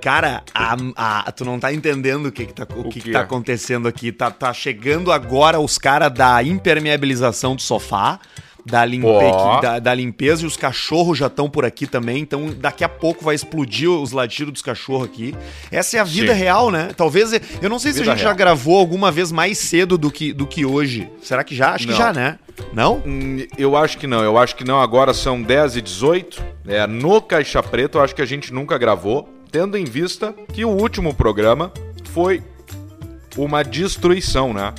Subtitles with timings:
[0.00, 3.10] Cara, a, a- tu não tá entendendo o que, que, tá, o que, que quê?
[3.12, 4.10] tá acontecendo aqui.
[4.12, 8.18] Tá, tá chegando agora os caras da impermeabilização do sofá.
[8.64, 9.06] Da, limpe...
[9.62, 12.18] Da, da limpeza e os cachorros já estão por aqui também.
[12.18, 15.34] Então, daqui a pouco vai explodir os latidos dos cachorros aqui.
[15.72, 16.40] Essa é a vida Sim.
[16.40, 16.90] real, né?
[16.94, 17.32] Talvez.
[17.62, 18.36] Eu não sei se a Vida gente já real.
[18.36, 21.10] gravou alguma vez mais cedo do que, do que hoje.
[21.22, 21.70] Será que já?
[21.72, 21.98] Acho que Não.
[21.98, 22.38] já, né?
[22.74, 23.02] Não?
[23.06, 24.78] Hum, Eu acho que não, eu acho que não.
[24.78, 26.42] Agora são 10 e 18.
[26.68, 30.64] É, no Caixa Preta, eu acho que a gente nunca gravou, tendo em vista que
[30.64, 31.72] o último programa
[32.12, 32.42] foi
[33.36, 34.74] uma destruição, né?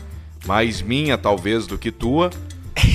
[0.45, 2.29] Mais minha, talvez, do que tua.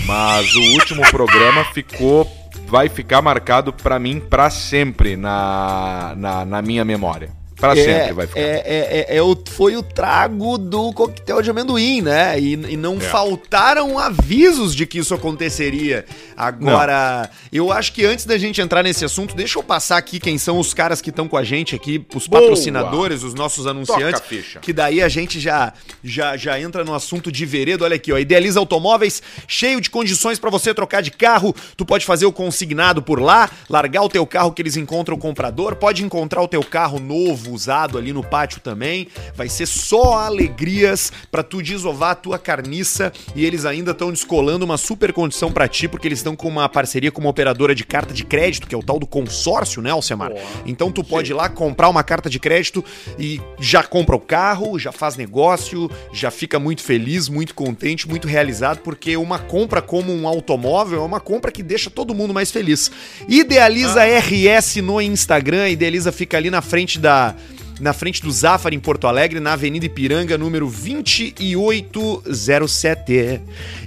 [0.07, 2.31] Mas o último programa ficou.
[2.67, 7.31] Vai ficar marcado pra mim pra sempre na, na, na minha memória.
[7.57, 8.41] Pra sempre vai ficar.
[8.41, 12.39] É, é, é, é o, foi o trago do coquetel de amendoim, né?
[12.39, 13.01] E, e não É.
[13.01, 16.05] faltaram avisos de que isso aconteceria.
[16.37, 20.39] Agora, eu acho que antes da gente entrar nesse assunto, deixa eu passar aqui quem
[20.39, 22.43] são os caras que estão com a gente aqui, os Boa.
[22.43, 24.21] patrocinadores, os nossos anunciantes.
[24.21, 24.61] Toca.
[24.61, 25.73] Que daí a gente já,
[26.05, 27.85] já, já entra no assunto de veredo.
[27.85, 28.19] Olha aqui, ó.
[28.19, 31.55] Idealiza Automóveis, cheio de condições pra você trocar de carro.
[31.77, 35.19] Tu pode fazer o consignado por lá, largar o teu carro que eles encontram o
[35.19, 39.09] comprador, pode encontrar o teu carro novo, usado ali no pátio também.
[39.35, 44.65] Vai ser só alegrias pra tu desovar a tua carniça e eles ainda estão descolando
[44.65, 47.85] uma super condição pra ti, porque eles estão com uma parceria com uma operadora de
[47.85, 50.33] carta de crédito, que é o tal do consórcio, né, Alcemar?
[50.65, 52.85] Então tu pode ir lá comprar uma carta de crédito
[53.19, 58.27] e já compra o carro, já faz negócio, já fica muito feliz, muito contente, muito
[58.27, 62.51] realizado, porque uma compra como um automóvel é uma compra que deixa todo mundo mais
[62.51, 62.91] feliz.
[63.29, 67.36] Idealiza RS no Instagram, Idealiza fica ali na frente da
[67.81, 73.41] na frente do Zafari em Porto Alegre, na Avenida Ipiranga, número 2807.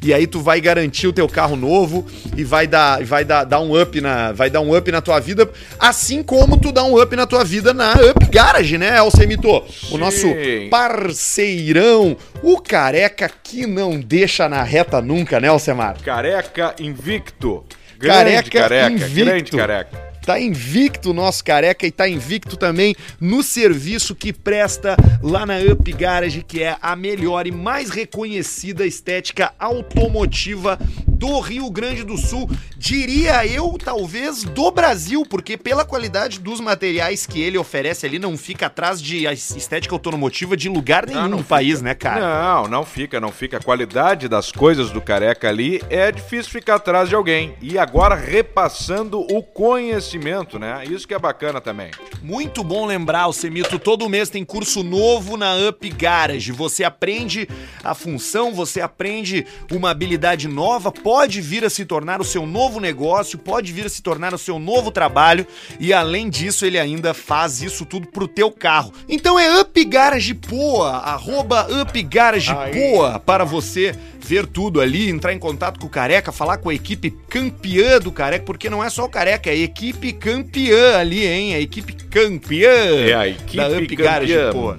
[0.04, 3.60] E aí tu vai garantir o teu carro novo e vai dar, vai dar, dar
[3.60, 7.02] um up na, vai dar um up na tua vida, assim como tu dá um
[7.02, 9.64] up na tua vida na Up Garage, né, Alcemito?
[9.92, 10.28] O nosso
[10.70, 15.98] parceirão, o careca que não deixa na reta nunca, né, Alcemar?
[16.04, 17.64] Careca invicto.
[17.98, 19.26] Grande Careca careca, invicto.
[19.26, 20.09] grande careca.
[20.30, 25.58] Tá invicto o nosso careca e tá invicto também no serviço que presta lá na
[25.58, 32.16] Up Garage, que é a melhor e mais reconhecida estética automotiva do Rio Grande do
[32.16, 32.48] Sul.
[32.78, 38.38] Diria eu, talvez, do Brasil, porque pela qualidade dos materiais que ele oferece ali, não
[38.38, 41.50] fica atrás de estética automotiva de lugar nenhum Ah, não no fica.
[41.50, 42.22] país, né, cara?
[42.22, 43.58] Não, não fica, não fica.
[43.58, 47.56] A qualidade das coisas do careca ali é difícil ficar atrás de alguém.
[47.62, 50.19] E agora repassando o conhecimento,
[50.60, 50.84] né?
[50.86, 51.92] Isso que é bacana também.
[52.22, 56.52] Muito bom lembrar, o Semito, todo mês tem curso novo na Up Garage.
[56.52, 57.48] Você aprende
[57.84, 62.80] a função, você aprende uma habilidade nova, pode vir a se tornar o seu novo
[62.80, 65.46] negócio, pode vir a se tornar o seu novo trabalho
[65.80, 68.94] e além disso ele ainda faz isso tudo pro teu carro.
[69.08, 75.34] Então é Up Garage Poa, arroba Up Garage Poa para você ver tudo ali, entrar
[75.34, 78.90] em contato com o Careca, falar com a equipe campeã do Careca, porque não é
[78.90, 81.56] só o Careca, é a equipe campeã ali, hein?
[81.56, 84.52] A equipe campeã É a equipe da Up Garage, campeã.
[84.52, 84.76] pô.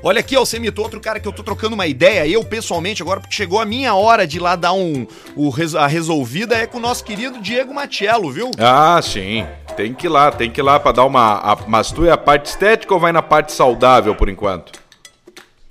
[0.00, 3.34] Olha aqui, Alcemito, outro cara que eu tô trocando uma ideia, eu pessoalmente, agora porque
[3.34, 6.80] chegou a minha hora de ir lá dar um, o, a resolvida, é com o
[6.80, 8.50] nosso querido Diego Matiello, viu?
[8.58, 9.44] Ah, sim.
[9.76, 11.38] Tem que ir lá, tem que ir lá pra dar uma.
[11.38, 14.72] A, mas tu é a parte estética ou vai na parte saudável por enquanto?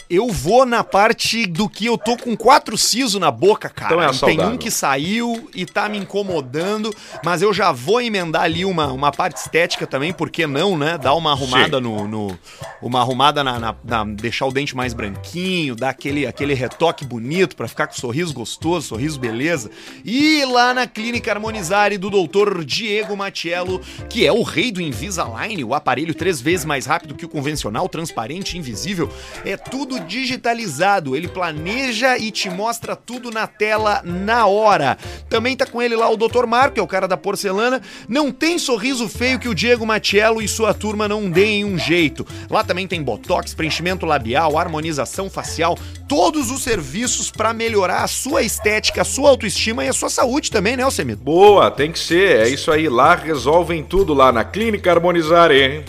[0.10, 3.94] Eu vou na parte do que eu tô com quatro sisos na boca, cara.
[3.94, 4.54] Então é a Tem saudável.
[4.54, 6.94] um que saiu e tá me incomodando,
[7.26, 10.98] mas eu já vou emendar ali uma, uma parte estética também, por que não, né?
[10.98, 12.40] Dar uma arrumada no, no-
[12.82, 17.56] Uma arrumada na, na- na- deixar o dente mais branquinho, dar aquele, aquele retoque bonito
[17.56, 19.70] pra ficar com sorriso gostoso, sorriso beleza.
[20.06, 25.64] E lá na Clínica Harmonizare do doutor Diego Matiello, que é o rei do Invisalign,
[25.66, 29.12] o aparelho três vezes mais rápido que o convencional, transparente e invisível.
[29.44, 31.16] É tudo digitalizado.
[31.16, 34.98] Ele planeja e te mostra tudo na tela na hora.
[35.30, 36.46] Também tá com ele lá o Dr.
[36.46, 37.82] Marco, que é o cara da porcelana.
[38.08, 42.26] Não tem sorriso feio que o Diego Matiello e sua turma não deem um jeito.
[42.50, 45.78] Lá também tem botox, preenchimento labial, harmonização facial,
[46.08, 50.52] todos os serviços pra melhorar a sua estética, a sua autoestima e a sua saúde
[50.52, 51.22] também, né, Alcemito?
[51.22, 52.42] Boa, tem que ser.
[52.42, 52.88] É isso aí.
[52.90, 55.84] Lá resolvem tudo lá na Clínica Harmonizar, hein?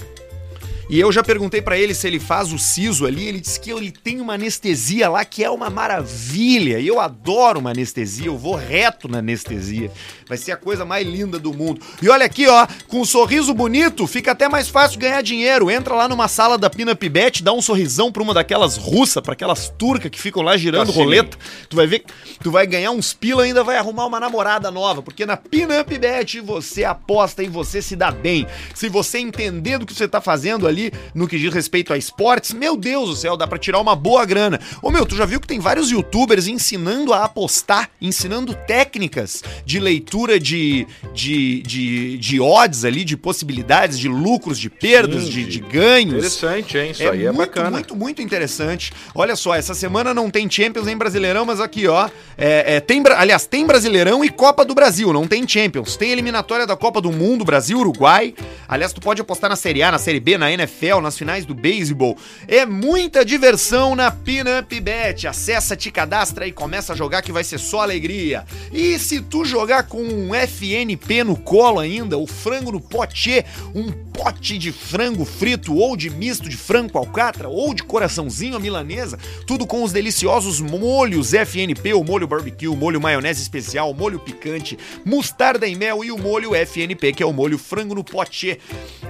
[0.90, 3.70] E eu já perguntei pra ele se ele faz o siso ali, ele disse que
[3.70, 6.78] ele tem uma anestesia lá que é uma maravilha.
[6.78, 9.90] E eu adoro uma anestesia, eu vou reto na anestesia.
[10.26, 11.82] Vai ser a coisa mais linda do mundo.
[12.00, 15.70] E olha aqui, ó, com um sorriso bonito, fica até mais fácil ganhar dinheiro.
[15.70, 19.34] Entra lá numa sala da Pina Pibete, dá um sorrisão pra uma daquelas russas, pra
[19.34, 21.36] aquelas turcas que ficam lá girando roleta.
[21.68, 22.02] Tu vai ver,
[22.42, 26.40] tu vai ganhar uns pila ainda vai arrumar uma namorada nova, porque na Pinup Bet
[26.40, 28.46] você aposta e você se dá bem.
[28.74, 30.77] Se você entender do que você tá fazendo ali
[31.14, 34.24] no que diz respeito a esportes, meu Deus do céu, dá pra tirar uma boa
[34.24, 34.60] grana.
[34.82, 39.78] Ô meu, tu já viu que tem vários youtubers ensinando a apostar, ensinando técnicas de
[39.80, 45.44] leitura de, de, de, de odds ali, de possibilidades, de lucros, de perdas, Sim, de,
[45.46, 46.14] de- ganhos.
[46.14, 46.90] Interessante, hein?
[46.92, 47.70] Isso aí é muito, bacana.
[47.70, 48.92] Muito, muito interessante.
[49.14, 52.08] Olha só, essa semana não tem Champions nem Brasileirão, mas aqui, ó.
[52.36, 55.96] é, é, tem, aliás, tem Brasileirão e Copa do Brasil, não tem Champions.
[55.96, 58.34] Tem eliminatória da Copa do Mundo, Brasil, Uruguai.
[58.68, 60.67] Aliás, tu pode apostar na Série A, na Série B, na NFL,
[61.02, 62.16] nas finais do beisebol.
[62.46, 65.26] É muita diversão na Pinup Bet.
[65.26, 68.44] Acessa, te cadastra e começa a jogar que vai ser só alegria.
[68.72, 73.44] E se tu jogar com um FNP no colo ainda, o frango no pote,
[73.74, 78.60] um pote de frango frito ou de misto de frango alcatra ou de coraçãozinho à
[78.60, 83.94] milanesa, tudo com os deliciosos molhos FNP, o molho barbecue, o molho maionese especial, o
[83.94, 88.02] molho picante, mostarda e mel e o molho FNP, que é o molho frango no
[88.02, 88.58] pote.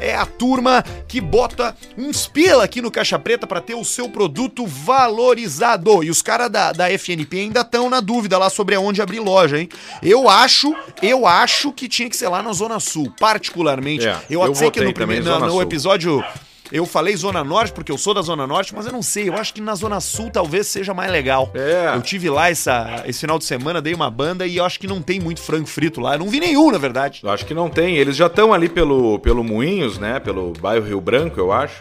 [0.01, 1.48] É a turma que bota
[1.97, 6.03] uns pila aqui no Caixa Preta para ter o seu produto valorizado.
[6.03, 9.59] E os caras da, da FNP ainda estão na dúvida lá sobre aonde abrir loja,
[9.59, 9.69] hein?
[10.03, 14.07] Eu acho, eu acho que tinha que ser lá na Zona Sul, particularmente.
[14.07, 16.25] É, eu, sei que no, primeiro, na- no episódio
[16.73, 19.35] eu falei Zona Norte porque eu sou da Zona Norte, mas eu não sei, eu
[19.35, 21.51] acho que na Zona Sul talvez seja mais legal.
[21.55, 21.93] É.
[21.95, 24.87] Eu tive lá essa, esse final de semana, dei uma banda e eu acho que
[24.87, 26.15] não tem muito frango frito lá.
[26.15, 27.21] Eu não vi nenhum, na verdade.
[27.23, 27.97] Eu acho que não tem.
[27.97, 30.19] Eles já estão ali pelo, pelo Moinhos, né?
[30.21, 31.81] Pelo bairro Rio Branco, eu acho.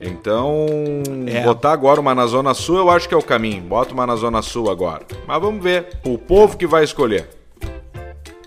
[0.00, 0.66] Então,
[1.26, 1.42] É.
[1.42, 3.62] botar agora uma na Zona Sul, eu acho que é o caminho.
[3.62, 5.02] Bota uma na Zona Sul agora.
[5.26, 5.88] Mas vamos ver.
[6.04, 7.28] O povo que vai escolher.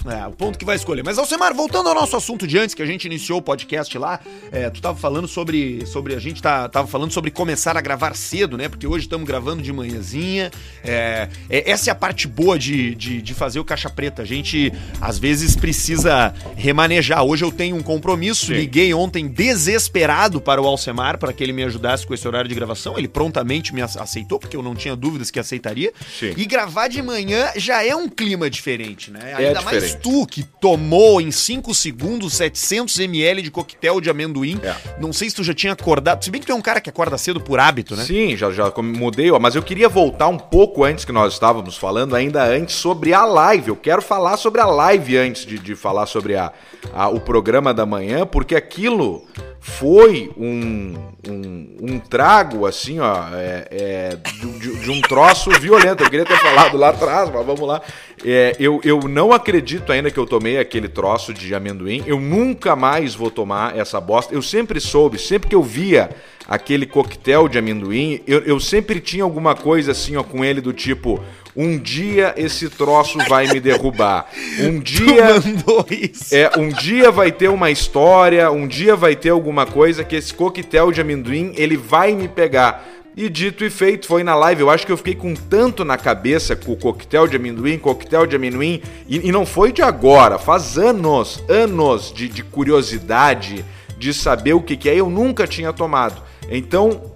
[0.05, 1.03] É, o ponto que vai escolher.
[1.03, 4.19] Mas, Alcemar, voltando ao nosso assunto de antes, que a gente iniciou o podcast lá,
[4.51, 5.85] é, tu tava falando sobre.
[5.85, 8.67] sobre a gente tá, tava falando sobre começar a gravar cedo, né?
[8.67, 10.49] Porque hoje estamos gravando de manhãzinha.
[10.83, 14.23] É, é, essa é a parte boa de, de, de fazer o caixa preta.
[14.23, 17.23] A gente, às vezes, precisa remanejar.
[17.23, 18.53] Hoje eu tenho um compromisso, Sim.
[18.53, 22.55] liguei ontem desesperado para o Alcemar para que ele me ajudasse com esse horário de
[22.55, 22.97] gravação.
[22.97, 25.93] Ele prontamente me ace- aceitou, porque eu não tinha dúvidas que aceitaria.
[26.19, 26.33] Sim.
[26.35, 29.35] E gravar de manhã já é um clima diferente, né?
[29.37, 30.03] É Ainda mais diferente.
[30.03, 34.59] tu que tomou em 5 segundos 700 ml de coquetel de amendoim.
[34.63, 34.75] É.
[34.99, 36.23] Não sei se tu já tinha acordado.
[36.23, 38.03] Se bem que tu é um cara que acorda cedo por hábito, né?
[38.03, 41.77] Sim, já, já mudei, ó, mas eu queria voltar um pouco antes que nós estávamos
[41.77, 43.69] falando, ainda antes, sobre a live.
[43.69, 46.51] Eu quero falar sobre a live antes de, de falar sobre a,
[46.93, 49.25] a- o programa da manhã, porque aquilo
[49.63, 50.95] foi um,
[51.29, 56.03] um, um trago, assim, ó, é, é, de, de- um troço violento.
[56.03, 57.79] Eu queria ter falado lá atrás, mas vamos lá.
[58.25, 62.03] É, eu, eu não acredito ainda que eu tomei aquele troço de amendoim.
[62.07, 64.33] Eu nunca mais vou tomar essa bosta.
[64.33, 66.09] Eu sempre soube, sempre que eu via
[66.47, 70.73] aquele coquetel de amendoim, eu, eu sempre tinha alguma coisa assim, ó, com ele do
[70.73, 71.21] tipo.
[71.55, 74.27] Um dia esse troço vai me derrubar.
[74.59, 75.41] Um dia.
[75.41, 76.33] Tu mandou isso.
[76.33, 80.33] É, um dia vai ter uma história, um dia vai ter alguma coisa que esse
[80.33, 82.87] coquetel de amendoim, ele vai me pegar.
[83.15, 84.61] E dito e feito, foi na live.
[84.61, 88.25] Eu acho que eu fiquei com tanto na cabeça com o coquetel de amendoim, coquetel
[88.25, 88.81] de amendoim.
[89.07, 93.65] E, e não foi de agora, faz anos, anos de, de curiosidade,
[93.97, 94.95] de saber o que, que é.
[94.95, 96.21] Eu nunca tinha tomado.
[96.49, 97.10] Então,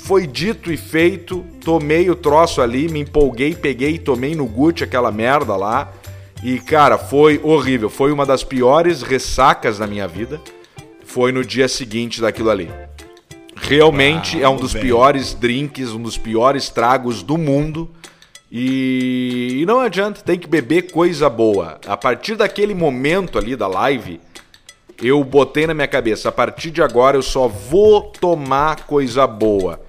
[0.00, 4.84] foi dito e feito, tomei o troço ali, me empolguei, peguei e tomei no Gucci
[4.84, 5.92] aquela merda lá.
[6.42, 7.90] E, cara, foi horrível.
[7.90, 10.40] Foi uma das piores ressacas da minha vida.
[11.04, 12.70] Foi no dia seguinte daquilo ali.
[13.56, 14.84] Realmente Ah, é um dos velho.
[14.84, 17.90] piores drinks, um dos piores tragos do mundo.
[18.50, 21.78] E, e não adianta, tem que beber coisa boa.
[21.86, 24.20] A partir daquele momento ali da live,
[25.02, 29.80] eu botei na minha cabeça, a partir de agora eu só vou tomar coisa boa.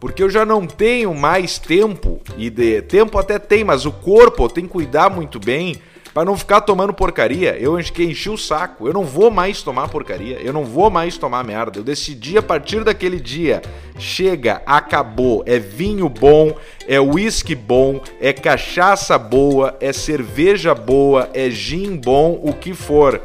[0.00, 4.48] Porque eu já não tenho mais tempo, e de tempo até tem, mas o corpo
[4.48, 5.76] tenho que cuidar muito bem
[6.14, 7.56] para não ficar tomando porcaria.
[7.58, 11.16] Eu enchi, enchi o saco, eu não vou mais tomar porcaria, eu não vou mais
[11.16, 11.78] tomar merda.
[11.78, 13.62] Eu decidi a partir daquele dia,
[13.98, 15.42] chega, acabou.
[15.46, 22.40] É vinho bom, é uísque bom, é cachaça boa, é cerveja boa, é gin bom,
[22.42, 23.20] o que for.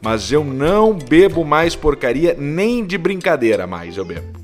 [0.00, 4.37] Mas eu não bebo mais porcaria, nem de brincadeira mais eu bebo.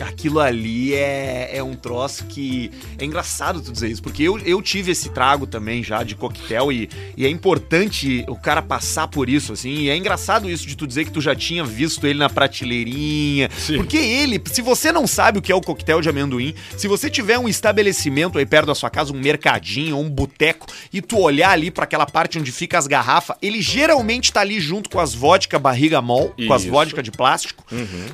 [0.00, 2.70] Aquilo ali é, é um troço que.
[2.98, 6.72] É engraçado tu dizer isso, porque eu, eu tive esse trago também já de coquetel
[6.72, 9.74] e, e é importante o cara passar por isso, assim.
[9.74, 13.48] E é engraçado isso de tu dizer que tu já tinha visto ele na prateleirinha.
[13.56, 13.76] Sim.
[13.76, 17.08] Porque ele, se você não sabe o que é o coquetel de amendoim, se você
[17.08, 21.20] tiver um estabelecimento aí perto da sua casa, um mercadinho ou um boteco, e tu
[21.20, 24.98] olhar ali pra aquela parte onde fica as garrafas, ele geralmente tá ali junto com
[24.98, 27.64] as vodka barriga mol, com as vodka de plástico,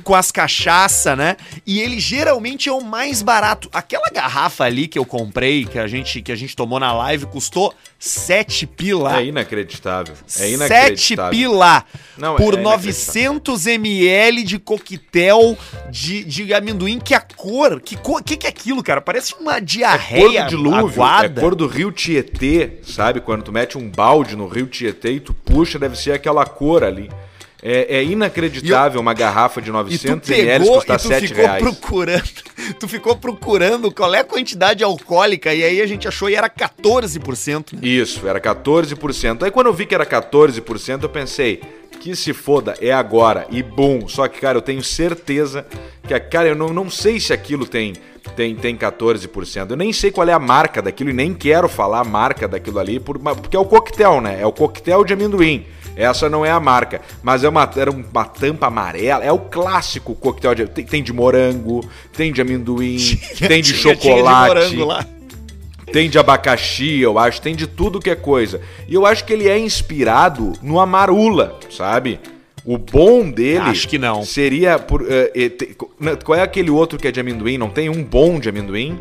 [0.03, 1.37] com as cachaça, né?
[1.65, 3.69] E ele geralmente é o mais barato.
[3.71, 7.25] Aquela garrafa ali que eu comprei, que a gente, que a gente tomou na live,
[7.27, 9.19] custou 7 pila.
[9.19, 10.15] É inacreditável.
[10.25, 11.31] É 7 inacreditável.
[11.31, 11.85] pila
[12.17, 15.57] Não, por é 900 ml de coquetel
[15.89, 16.99] de, de amendoim.
[16.99, 19.01] Que a cor, que cor, que que é aquilo, cara?
[19.01, 21.39] Parece uma Cor diarreia do dilúvio, aguada.
[21.39, 23.21] é cor do rio Tietê, sabe?
[23.21, 26.83] Quando tu mete um balde no rio Tietê e tu puxa, deve ser aquela cor
[26.83, 27.09] ali.
[27.63, 31.27] É, é inacreditável uma garrafa de E tu 900 ml pegou e custar tu 7
[31.27, 31.61] ficou reais.
[31.61, 32.31] procurando,
[32.79, 36.49] tu ficou procurando qual é a quantidade alcoólica e aí a gente achou e era
[36.49, 37.73] 14%.
[37.73, 37.79] Né?
[37.83, 39.43] Isso, era 14%.
[39.43, 41.61] Aí quando eu vi que era 14%, eu pensei,
[42.01, 43.45] que se foda, é agora.
[43.51, 45.65] E bom, só que, cara, eu tenho certeza
[46.07, 47.93] que, cara, eu não, não sei se aquilo tem,
[48.35, 49.69] tem, tem 14%.
[49.69, 52.79] Eu nem sei qual é a marca daquilo e nem quero falar a marca daquilo
[52.79, 54.41] ali, por, porque é o coquetel, né?
[54.41, 55.65] É o coquetel de amendoim.
[55.95, 59.23] Essa não é a marca, mas é uma, era uma tampa amarela.
[59.23, 60.67] É o clássico coquetel de.
[60.67, 62.97] Tem, tem de morango, tem de amendoim,
[63.47, 64.47] tem de Tinha- tinha chocolate.
[64.75, 65.05] morango lá.
[65.91, 68.61] Tem de abacaxi, eu acho, tem de tudo que é coisa.
[68.87, 72.17] E eu acho que ele é inspirado no Amarula, sabe?
[72.63, 73.57] O bom dele.
[73.59, 74.23] Acho que não.
[74.23, 75.03] Seria por.
[75.03, 75.75] te-
[76.23, 77.57] qual é aquele outro que é de amendoim?
[77.57, 78.99] Não tem um bom de amendoim?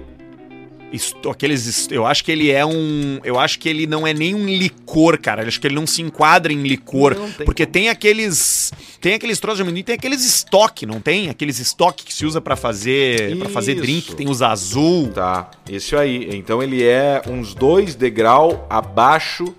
[1.31, 3.21] Aqueles, eu acho que ele é um.
[3.23, 5.43] Eu acho que ele não é nem um licor, cara.
[5.43, 7.15] Eu acho que ele não se enquadra em licor.
[7.15, 8.73] Não tem porque tem aqueles.
[9.01, 11.31] Tem aqueles troços de amendoim, tem aqueles estoque, não tem?
[11.31, 13.37] Aqueles estoque que se usa pra fazer.
[13.39, 15.09] para fazer drink, tem os azul.
[15.13, 16.29] Tá, isso aí.
[16.37, 19.55] Então ele é uns dois degrau abaixo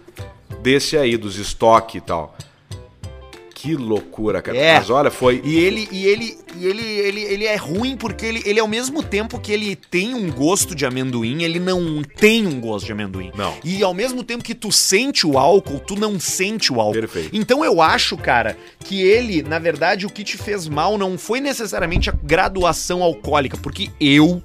[0.61, 2.35] desse aí, dos estoque e tal.
[3.61, 4.57] Que loucura, cara.
[4.57, 4.79] É.
[4.79, 5.39] Mas olha, foi.
[5.43, 9.03] E ele, e ele, e ele, ele, ele é ruim porque ele, ele, ao mesmo
[9.03, 13.31] tempo que ele tem um gosto de amendoim, ele não tem um gosto de amendoim.
[13.35, 13.55] Não.
[13.63, 17.01] E ao mesmo tempo que tu sente o álcool, tu não sente o álcool.
[17.01, 17.29] Perfeito.
[17.33, 21.39] Então eu acho, cara, que ele, na verdade, o que te fez mal não foi
[21.39, 24.41] necessariamente a graduação alcoólica, porque eu,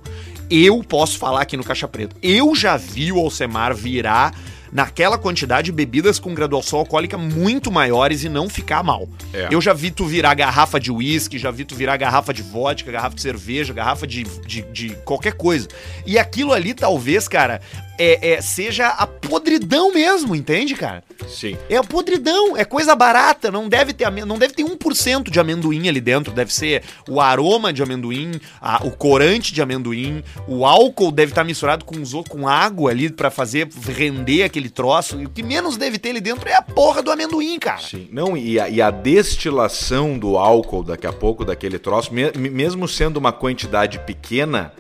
[0.51, 4.39] eu posso falar aqui no Caixa Preta, eu já vi o Alcemar virar
[4.73, 9.09] naquela quantidade bebidas com graduação alcoólica muito maiores e não ficar mal.
[9.33, 9.49] É.
[9.51, 12.91] Eu já vi tu virar garrafa de uísque, já vi tu virar garrafa de vodka,
[12.91, 15.69] garrafa de cerveja, garrafa de, de, de qualquer coisa.
[16.07, 17.61] E aquilo ali, talvez, cara,
[17.99, 21.03] é, é- seja a podridão mesmo, entende, cara?
[21.29, 21.57] Sim.
[21.69, 25.88] É a podridão, é coisa barata, não deve ter não deve ter 1% de amendoim
[25.88, 31.11] ali dentro, deve ser o aroma de amendoim, a- o corante de amendoim, o álcool
[31.11, 31.97] deve estar misturado com,
[32.29, 36.21] com água ali pra fazer render aquele troço, e o que menos deve ter ali
[36.21, 37.79] dentro é a porra do amendoim, cara.
[37.79, 38.09] Sim.
[38.12, 42.87] Não, e a, e a destilação do álcool daqui a pouco, daquele troço, me- mesmo
[42.87, 44.73] sendo uma quantidade pequena,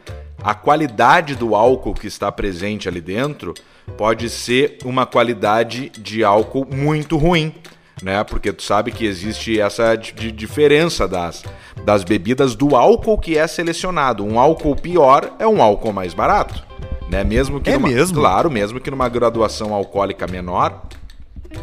[0.46, 3.52] a qualidade do álcool que está presente ali dentro
[3.96, 7.52] pode ser uma qualidade de álcool muito ruim.
[8.02, 8.22] Né?
[8.24, 11.42] Porque tu sabe que existe essa di- di- diferença das,
[11.84, 14.24] das bebidas do álcool que é selecionado.
[14.24, 16.62] Um álcool pior é um álcool mais barato.
[17.10, 17.24] Né?
[17.24, 18.14] Mesmo que É numa- mesmo?
[18.20, 20.82] Claro, mesmo que numa graduação alcoólica menor,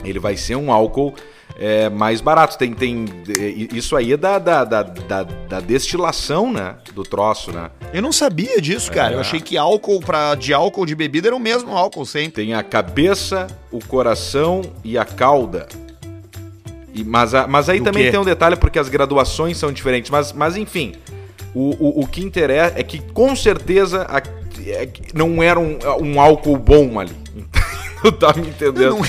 [0.03, 1.13] ele vai ser um álcool
[1.57, 2.57] é, mais barato.
[2.57, 3.05] Tem, tem,
[3.39, 6.75] é, isso aí é da, da, da, da, da destilação, né?
[6.93, 7.69] Do troço, né?
[7.93, 9.13] Eu não sabia disso, cara.
[9.15, 12.43] Eu achei que álcool pra, de álcool de bebida era o mesmo álcool sempre.
[12.43, 15.67] Tem a cabeça, o coração e a cauda.
[16.93, 18.11] E, mas, a- mas aí Do também quê?
[18.11, 20.09] tem um detalhe, porque as graduações são diferentes.
[20.11, 20.93] Mas, mas enfim,
[21.53, 24.21] o, o, o que interessa é que com certeza a-
[24.67, 27.15] é não era um, um álcool bom ali.
[28.01, 28.91] tu tá me entendendo?
[28.91, 29.05] Não, não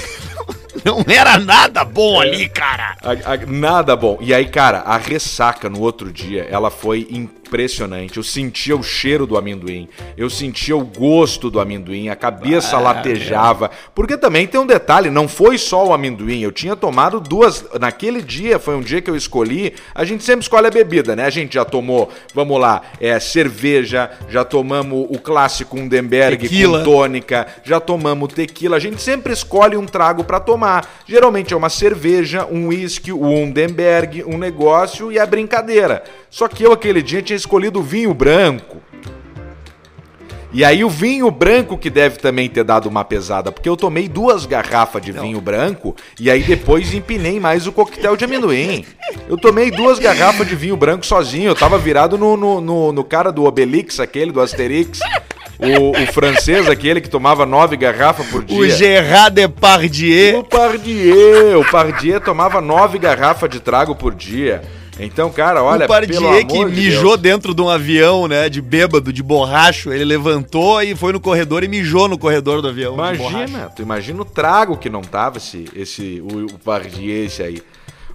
[1.08, 2.96] era nada bom ali, cara.
[3.02, 4.18] A- a- nada bom.
[4.20, 7.06] E aí, cara, a ressaca no outro dia, ela foi
[7.46, 8.16] impressionante.
[8.16, 13.70] Eu sentia o cheiro do amendoim, eu sentia o gosto do amendoim, a cabeça latejava.
[13.94, 17.64] Porque também tem um detalhe, não foi só o amendoim, eu tinha tomado duas.
[17.78, 19.74] Naquele dia, foi um dia que eu escolhi.
[19.94, 21.24] A gente sempre escolhe a bebida, né?
[21.24, 26.78] A gente já tomou, vamos lá, é, cerveja, já tomamos o clássico Undenberg Tequila.
[26.78, 28.76] com tônica, já tomamos tequila.
[28.76, 31.02] A gente sempre escolhe um trago pra tomar.
[31.06, 36.02] Geralmente é uma cerveja, um uísque, o Undenberg, um negócio e a brincadeira.
[36.34, 38.78] Só que eu aquele dia tinha escolhido o vinho branco.
[40.52, 44.08] E aí o vinho branco que deve também ter dado uma pesada, porque eu tomei
[44.08, 48.84] duas garrafas de vinho branco e aí depois empinei mais o coquetel de amendoim.
[49.28, 53.04] Eu tomei duas garrafas de vinho branco sozinho, eu tava virado no, no, no, no
[53.04, 54.98] cara do Obelix, aquele do Asterix.
[55.56, 58.58] O, o francês, aquele que tomava nove garrafas por dia.
[58.58, 60.40] O Gerard Depardieu.
[60.40, 64.62] O Pardier, o Pardier tomava nove garrafas de trago por dia.
[64.98, 69.22] Então, cara, olha, o Pardier que mijou dentro de um avião, né, de bêbado, de
[69.22, 72.94] borracho, ele levantou e foi no corredor e mijou no corredor do avião.
[72.94, 77.62] Imagina, tu imagina o trago que não tava esse, esse o, o Pardier esse aí.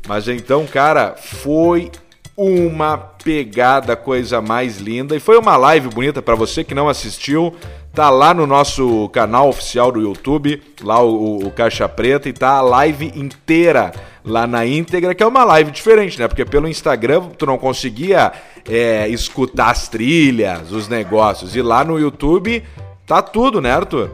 [0.07, 1.91] Mas então, cara, foi
[2.37, 5.13] uma pegada, coisa mais linda.
[5.15, 7.53] E foi uma live bonita para você que não assistiu.
[7.93, 12.51] Tá lá no nosso canal oficial do YouTube, lá o, o, Caixa Preta, e tá
[12.51, 13.91] a live inteira
[14.23, 16.27] lá na íntegra, que é uma live diferente, né?
[16.27, 18.31] Porque pelo Instagram tu não conseguia
[18.67, 21.55] é, escutar as trilhas, os negócios.
[21.55, 22.63] E lá no YouTube
[23.05, 24.11] tá tudo, né, Arthur?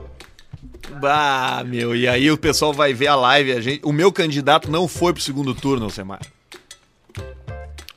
[1.02, 3.54] Bah, meu, e aí o pessoal vai ver a live.
[3.54, 3.82] A gente...
[3.84, 6.22] O meu candidato não foi pro segundo turno, Semar.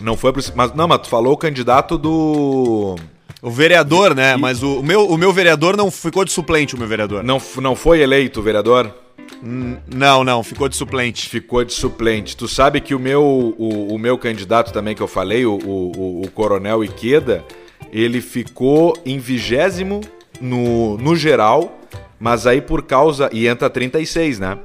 [0.00, 0.42] Não foi pro.
[0.54, 2.96] Mas, não, mas tu falou o candidato do.
[3.42, 4.36] O vereador, né?
[4.36, 7.22] Mas o, o, meu, o meu vereador não ficou de suplente, o meu vereador.
[7.22, 8.94] Não, não foi eleito o vereador?
[9.42, 11.28] Não, não, ficou de suplente.
[11.28, 12.36] Ficou de suplente.
[12.36, 16.22] Tu sabe que o meu, o, o meu candidato também que eu falei, o, o,
[16.24, 17.44] o Coronel Iqueda,
[17.92, 20.00] ele ficou em vigésimo
[20.40, 21.78] no, no geral,
[22.18, 23.30] mas aí por causa.
[23.32, 24.58] E entra 36, né?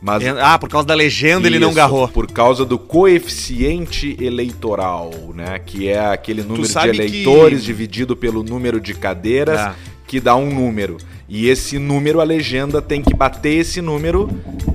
[0.00, 2.06] Mas, ah, por causa da legenda isso, ele não garrou.
[2.06, 5.58] Por causa do coeficiente eleitoral, né?
[5.58, 7.66] Que é aquele número de eleitores que...
[7.66, 9.74] dividido pelo número de cadeiras é.
[10.06, 10.98] Que dá um número.
[11.28, 14.28] E esse número, a legenda tem que bater esse número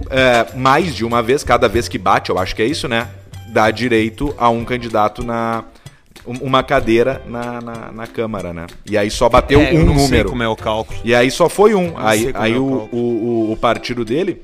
[0.10, 3.08] é, mais de uma vez, cada vez que bate, eu acho que é isso, né?
[3.50, 5.64] Dá direito a um candidato na,
[6.26, 8.68] uma cadeira na, na, na, Câmara, né?
[8.86, 10.08] E aí só bateu é, um número.
[10.08, 11.00] Sei como é o cálculo.
[11.04, 11.94] E aí só foi um.
[11.98, 14.42] aí aí é o, o, o, partido dele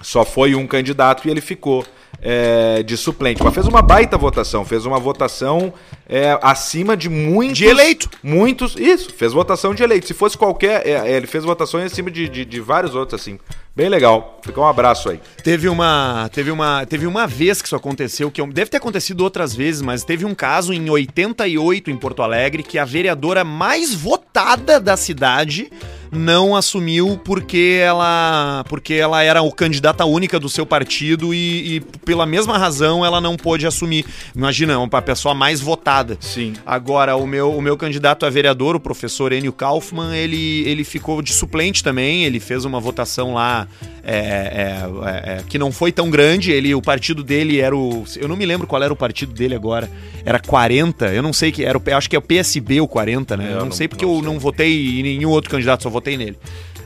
[0.00, 1.84] só foi um candidato e ele ficou
[2.22, 3.42] é, de suplente.
[3.42, 5.72] Mas fez uma baita votação, fez uma votação
[6.08, 7.58] é, acima de muitos.
[7.58, 8.10] De eleito.
[8.22, 8.76] Muitos.
[8.76, 10.06] Isso, fez votação de eleito.
[10.06, 10.86] Se fosse qualquer.
[10.86, 13.38] É, é ele fez votações acima de, de, de, vários outros, assim.
[13.74, 14.40] Bem legal.
[14.42, 15.20] Fica um abraço aí.
[15.44, 19.54] Teve uma, teve uma, teve uma vez que isso aconteceu, que deve ter acontecido outras
[19.54, 24.80] vezes, mas teve um caso em 88 em Porto Alegre que a vereadora mais votada
[24.80, 25.70] da cidade
[26.10, 31.80] não assumiu porque ela porque ela era o candidata única do seu partido e, e
[32.04, 34.04] pela mesma razão ela não pôde assumir.
[34.34, 36.16] Imagina, uma pessoa mais votada.
[36.20, 36.54] Sim.
[36.66, 41.22] Agora, o meu, o meu candidato a vereador, o professor Enio Kaufmann, ele, ele ficou
[41.22, 43.59] de suplente também, ele fez uma votação lá
[44.02, 46.50] é, é, é, que não foi tão grande.
[46.52, 48.04] Ele, o partido dele era o.
[48.16, 49.90] Eu não me lembro qual era o partido dele agora.
[50.24, 51.78] Era 40, eu não sei que era.
[51.78, 53.44] O, acho que é o PSB o 40, né?
[53.44, 55.90] Eu, eu não, não, sei porque não eu não votei em nenhum outro candidato, só
[55.90, 56.36] votei nele.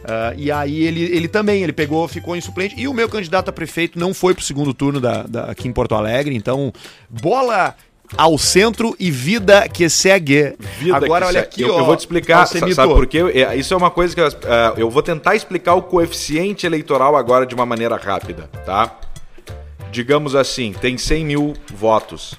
[0.04, 2.74] Uh, e aí ele, ele também, ele pegou, ficou em suplente.
[2.78, 5.72] E o meu candidato a prefeito não foi pro segundo turno da, da aqui em
[5.72, 6.34] Porto Alegre.
[6.36, 6.72] Então,
[7.08, 7.74] bola
[8.16, 10.54] ao centro e vida que segue.
[10.78, 13.18] Vida Agora, olha aqui, eu, ó, eu vou te explicar, sabe por quê?
[13.34, 14.28] É, isso é uma coisa que uh,
[14.76, 18.98] eu vou tentar explicar o coeficiente eleitoral agora de uma maneira rápida, tá?
[19.90, 22.38] Digamos assim, tem 100 mil votos, uh,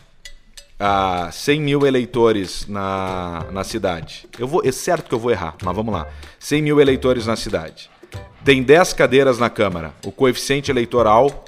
[0.79, 4.27] ah, 100 mil eleitores na, na cidade.
[4.37, 6.07] Eu vou, é certo que eu vou errar, mas vamos lá.
[6.39, 7.89] 100 mil eleitores na cidade.
[8.43, 9.93] Tem 10 cadeiras na Câmara.
[10.05, 11.45] O coeficiente eleitoral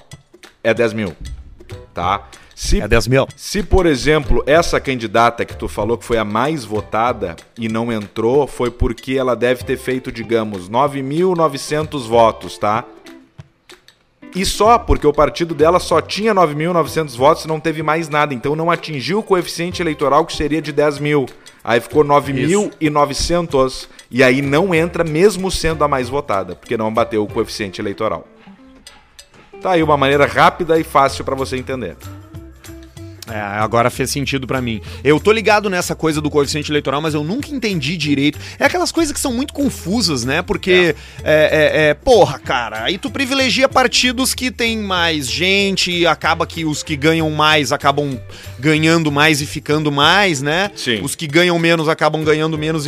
[0.64, 1.16] é 10 mil,
[1.94, 2.28] tá?
[2.58, 3.28] Se, é 10 mil.
[3.36, 7.92] Se, por exemplo, essa candidata que tu falou que foi a mais votada e não
[7.92, 12.84] entrou, foi porque ela deve ter feito, digamos, 9.900 votos, tá?
[14.36, 18.34] E só porque o partido dela só tinha 9.900 votos e não teve mais nada.
[18.34, 21.28] Então não atingiu o coeficiente eleitoral que seria de 10 mil.
[21.64, 27.24] Aí ficou 9.900 e aí não entra mesmo sendo a mais votada, porque não bateu
[27.24, 28.28] o coeficiente eleitoral.
[29.62, 31.96] Tá aí uma maneira rápida e fácil para você entender.
[33.30, 34.82] É, agora fez sentido para mim.
[35.04, 38.40] Eu tô ligado nessa coisa do coeficiente eleitoral, mas eu nunca entendi direito.
[38.58, 40.42] É aquelas coisas que são muito confusas, né?
[40.42, 41.38] Porque, é.
[41.38, 46.48] É, é, é porra, cara, aí tu privilegia partidos que tem mais gente, e acaba
[46.48, 48.18] que os que ganham mais acabam
[48.58, 50.72] ganhando mais e ficando mais, né?
[50.76, 51.02] Sim.
[51.02, 52.86] Os que ganham menos acabam ganhando menos,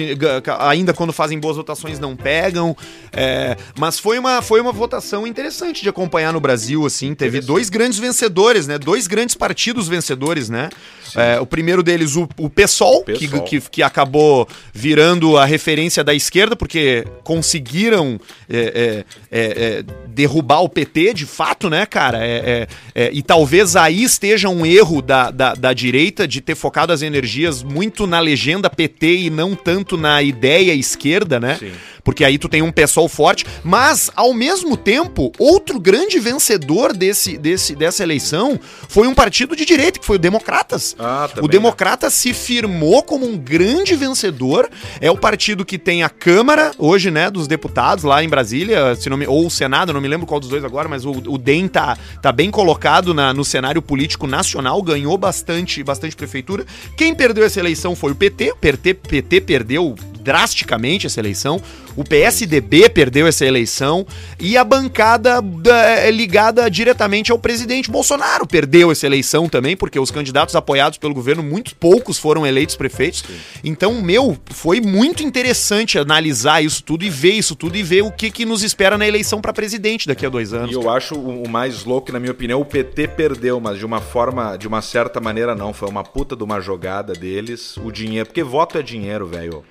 [0.59, 2.75] ainda quando fazem boas votações não pegam.
[3.11, 7.13] É, mas foi uma, foi uma votação interessante de acompanhar no Brasil, assim.
[7.13, 8.77] Teve dois grandes vencedores, né?
[8.77, 10.69] Dois grandes partidos vencedores né?
[11.15, 13.43] É, o primeiro deles, o, o PSOL, que, PSOL.
[13.43, 20.61] que, que acabou virando a referência da esquerda, porque conseguiram é, é, é, é, derrubar
[20.61, 22.19] o PT, de fato, né, cara?
[22.21, 22.67] É,
[23.11, 27.63] e talvez aí esteja um erro da, da, da direita de ter focado as energias
[27.63, 31.57] muito na legenda PT e não tanto na ideia esquerda, né?
[31.59, 31.71] Sim.
[32.03, 37.37] Porque aí tu tem um pessoal forte, mas ao mesmo tempo, outro grande vencedor desse,
[37.37, 40.95] desse, dessa eleição foi um partido de direita, que foi o Democratas.
[40.99, 44.69] Ah, o Democrata se firmou como um grande vencedor.
[44.99, 49.09] É o partido que tem a Câmara, hoje, né, dos deputados lá em Brasília, se
[49.09, 51.37] não me, ou o Senado, não me lembro qual dos dois agora, mas o, o
[51.37, 56.65] DEM tá, tá bem colocado na- no cenário político nacional, ganhou bastante, bastante prefeitura.
[56.97, 59.95] Quem perdeu essa eleição foi o PT, o PT, PT perdeu
[60.29, 61.59] drasticamente essa eleição.
[61.95, 64.05] O PSDB perdeu essa eleição
[64.39, 69.99] e a bancada da- é ligada diretamente ao presidente Bolsonaro perdeu essa eleição também, porque
[69.99, 73.23] os candidatos apoiados pelo governo, muitos poucos foram eleitos prefeitos.
[73.63, 78.11] Então, meu, foi muito interessante analisar isso tudo e ver isso tudo e ver o
[78.11, 80.71] que, que nos espera na eleição para presidente daqui a dois anos.
[80.71, 83.99] E eu acho o mais louco, na minha opinião, o PT perdeu, mas de uma
[83.99, 85.73] forma, de uma certa maneira não.
[85.73, 87.75] Foi uma puta de uma jogada deles.
[87.77, 89.63] O dinheiro, porque voto é dinheiro, velho.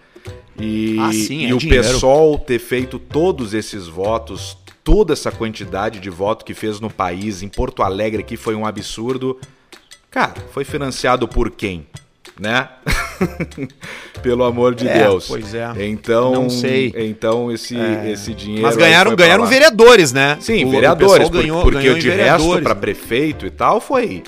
[0.60, 1.82] E, Ah, sim, e é o dinheiro.
[1.84, 7.42] PSOL ter feito todos esses votos, toda essa quantidade de voto que fez no país,
[7.42, 9.38] em Porto Alegre, que foi um absurdo.
[10.10, 11.86] Cara, foi financiado por quem?
[12.40, 12.68] Né?
[14.22, 15.26] Pelo amor de É, Deus.
[15.28, 15.68] pois é.
[15.86, 16.92] Então, Não sei.
[16.96, 18.62] Então esse, esse dinheiro.
[18.62, 20.36] Mas ganharam, ganharam vereadores, né?
[20.40, 23.80] Sim, O- o vereadores, por- ganhou- porque ganhou o de resto para prefeito e tal
[23.80, 24.22] foi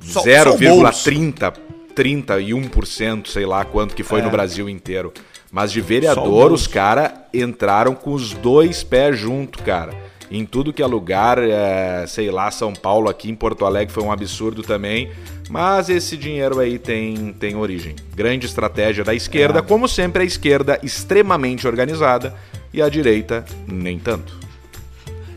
[0.00, 1.52] Só- só 0,30,
[1.94, 4.22] 31%, sei lá quanto que foi É.
[4.22, 5.12] no Brasil inteiro.
[5.50, 9.92] Mas de vereador, os caras entraram com os dois pés junto, cara.
[10.30, 14.04] Em tudo que é lugar, é, sei lá, São Paulo, aqui em Porto Alegre foi
[14.04, 15.10] um absurdo também.
[15.48, 17.96] Mas esse dinheiro aí tem, tem origem.
[18.14, 19.62] Grande estratégia da esquerda, É.
[19.62, 22.32] como sempre, a esquerda extremamente organizada
[22.72, 24.38] e a direita nem tanto.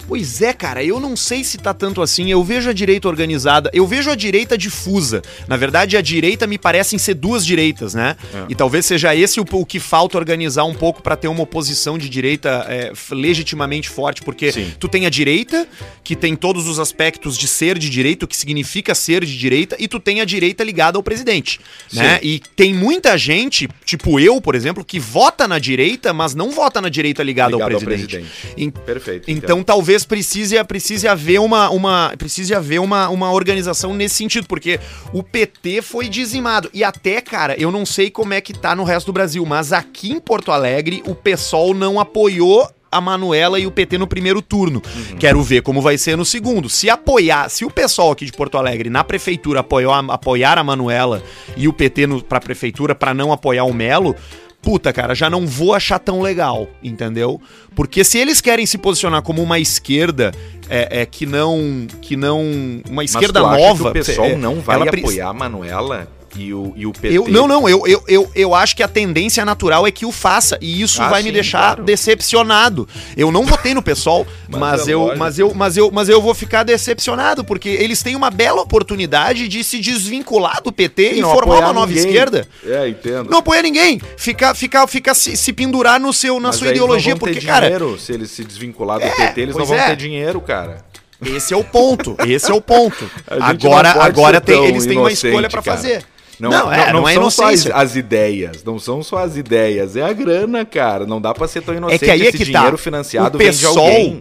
[0.07, 2.29] Pois é, cara, eu não sei se tá tanto assim.
[2.29, 5.21] Eu vejo a direita organizada, eu vejo a direita difusa.
[5.47, 8.15] Na verdade, a direita me parecem ser duas direitas, né?
[8.33, 8.45] É.
[8.49, 11.97] E talvez seja esse o, o que falta organizar um pouco pra ter uma oposição
[11.97, 14.73] de direita é, legitimamente forte, porque Sim.
[14.79, 15.65] tu tem a direita,
[16.03, 19.77] que tem todos os aspectos de ser de direita, o que significa ser de direita,
[19.79, 21.59] e tu tem a direita ligada ao presidente,
[21.93, 22.19] né?
[22.21, 26.81] E tem muita gente, tipo eu, por exemplo, que vota na direita, mas não vota
[26.81, 28.17] na direita ligada, Ligado ao ao presidente.
[28.17, 28.53] presidente.
[28.57, 29.31] Em- Perfeito.
[29.31, 29.65] então entendo.
[29.65, 34.79] talvez precise, precise haver uma, uma precise haver uma, uma organização nesse sentido, porque
[35.13, 36.69] o PT foi dizimado.
[36.73, 39.71] E até, cara, eu não sei como é que tá no resto do Brasil, mas
[39.71, 44.39] aqui em Porto Alegre o PSOL não apoiou a Manuela e o PT no primeiro
[44.39, 44.79] turno.
[45.19, 46.69] Quero ver como vai ser no segundo.
[46.69, 50.63] Se apoiar, se o pessoal aqui de Porto Alegre na prefeitura apoiou a- apoiar a
[50.63, 51.23] Manuela
[51.57, 54.15] e o PT no, pra prefeitura pra não apoiar o Melo,
[54.63, 57.39] puta, cara, já não vou achar tão legal, entendeu?
[57.75, 60.31] Porque se eles querem se posicionar como uma esquerda
[60.69, 62.41] é, é, que não que não
[62.89, 65.27] uma Mas esquerda tu acha nova, que o pessoal é, não vai ela pre- apoiar
[65.29, 67.15] a Manuela e o, e o PT.
[67.17, 70.11] eu, não, não, eu, eu, eu, eu acho que a tendência natural é que o
[70.11, 70.57] faça.
[70.61, 71.83] E isso Ah, vai me sim, deixar claro.
[71.83, 72.87] decepcionado.
[73.15, 75.19] Eu não votei no pessoal, Mas mas, é eu, lógico.
[75.19, 79.47] mas, eu, mas, eu, mas eu vou ficar decepcionado, porque eles têm uma bela oportunidade
[79.47, 82.05] de se desvincular do PT Sim, e formar uma nova ninguém.
[82.05, 82.47] esquerda.
[82.65, 83.29] É, entendo.
[83.29, 84.01] Não apoia ninguém.
[84.17, 87.65] Ficar fica, fica se, se pendurar no seu, na Mas sua ideologia, porque, ter cara,
[87.65, 89.87] dinheiro, se eles se desvincular do É, PT, eles não vão é.
[89.89, 90.83] ter dinheiro, cara.
[91.25, 92.15] esse é o ponto.
[92.25, 93.09] Esse é o ponto.
[93.39, 95.77] Agora agora tem, eles têm uma escolha pra cara.
[95.77, 96.03] fazer.
[96.43, 99.95] Não, Não, é, não, é são só as, as ideias, não são só as ideias,
[99.95, 101.05] é a grana, cara.
[101.05, 102.03] Não dá pra ser tão inocente.
[102.03, 102.59] É que aí é Esse que tá.
[102.59, 104.19] dinheiro financiado O PSOL alguém.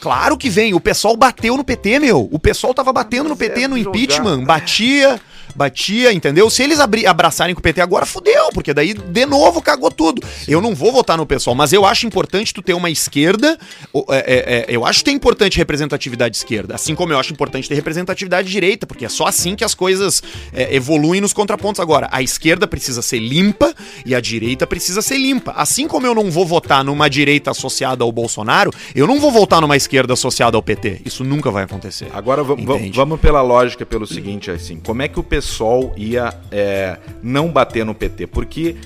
[0.00, 0.74] Claro que vem.
[0.74, 2.28] O pessoal bateu no PT, meu.
[2.30, 4.44] O pessoal tava batendo no Mas PT é no impeachment.
[4.44, 5.20] Batia,
[5.54, 6.48] batia, entendeu?
[6.50, 10.22] Se eles abri- abraçarem com o PT agora, fudeu, porque daí de novo cagou tudo.
[10.48, 13.58] Eu não vou votar no pessoal, mas eu acho importante tu ter uma esquerda.
[14.10, 17.68] é, é, é, eu acho que é importante representatividade esquerda, assim como eu acho importante
[17.68, 21.80] ter representatividade direita, porque é só assim que as coisas é, evoluem nos contrapontos.
[21.80, 25.52] Agora, a esquerda precisa ser limpa e a direita precisa ser limpa.
[25.56, 29.60] Assim como eu não vou votar numa direita associada ao Bolsonaro, eu não vou votar
[29.60, 31.02] numa esquerda associada ao PT.
[31.04, 32.08] Isso nunca vai acontecer.
[32.12, 37.48] Agora vamos pela lógica, pelo seguinte, assim, como é que o PSOL ia é, não
[37.48, 38.26] bater no PT?
[38.26, 38.76] Porque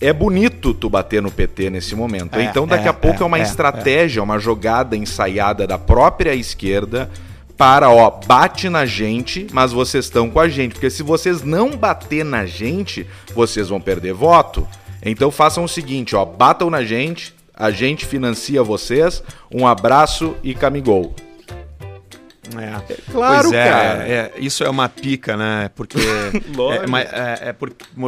[0.00, 2.38] é bonito tu bater no PT nesse momento.
[2.38, 5.78] É, então daqui é, a pouco é, é, uma é, estratégia, uma jogada ensaiada da
[5.78, 7.10] própria esquerda
[7.56, 10.72] para, ó, bate na gente, mas vocês estão com a gente.
[10.72, 14.66] Porque se vocês não bater na gente, vocês vão perder voto.
[15.04, 19.22] Então façam o seguinte, ó, batam na gente, a gente financia vocês,
[19.52, 21.14] um abraço e camigol.
[22.60, 22.94] É.
[23.10, 24.08] Claro, Pois é, cara.
[24.08, 25.70] é, isso é uma pica, né?
[25.74, 25.98] Porque.
[26.56, 26.84] Lógico.
[26.84, 27.52] é, mas, é, é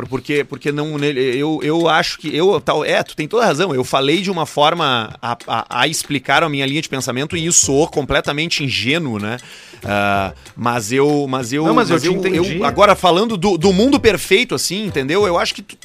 [0.09, 0.98] porque, porque não.
[0.98, 2.35] nele- Eu, eu acho que.
[2.35, 3.74] Eu, tal, é, tu tem toda a razão.
[3.74, 7.46] Eu falei de uma forma a, a, a explicar a minha linha de pensamento e
[7.46, 9.37] isso soou completamente ingênuo, né?
[9.85, 11.26] Ah, mas eu.
[11.28, 11.64] Mas eu.
[11.64, 12.62] Não, mas eu te entendi.
[12.62, 15.26] agora, falando do, do mundo perfeito, assim, entendeu?
[15.26, 15.76] Eu acho que tu,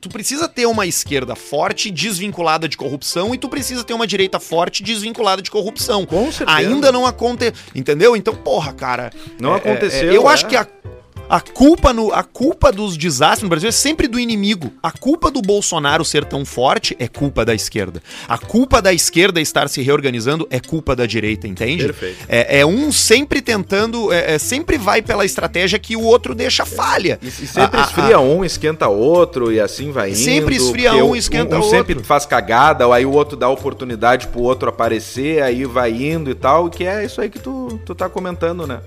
[0.00, 4.38] tu precisa ter uma esquerda forte, desvinculada de corrupção, e tu precisa ter uma direita
[4.38, 6.04] forte, desvinculada de corrupção.
[6.06, 6.58] Com certeza.
[6.58, 7.54] Ainda não aconteceu.
[7.74, 8.16] Entendeu?
[8.16, 9.10] Então, porra, cara.
[9.40, 10.32] Não aconteceu, eu é.
[10.32, 10.66] acho que a,
[11.28, 14.72] a, culpa no, a culpa dos desastres no Brasil é sempre do inimigo.
[14.82, 18.02] A culpa do Bolsonaro ser tão forte é culpa da esquerda.
[18.28, 21.84] A culpa da esquerda estar se reorganizando é culpa da direita, entende?
[21.84, 22.24] Perfeito.
[22.28, 24.12] É, é um sempre tentando.
[24.12, 27.18] É, é, sempre vai pela estratégia que o outro deixa falha.
[27.22, 30.18] E, e sempre A- a- esfria um, esquenta outro e assim vai indo.
[30.18, 31.76] Sempre esfria um, esquenta um, outro.
[31.76, 36.34] sempre faz cagada, aí o outro dá oportunidade pro outro aparecer, aí vai indo e
[36.34, 38.80] tal, que é isso aí que tu, tu tá comentando, né?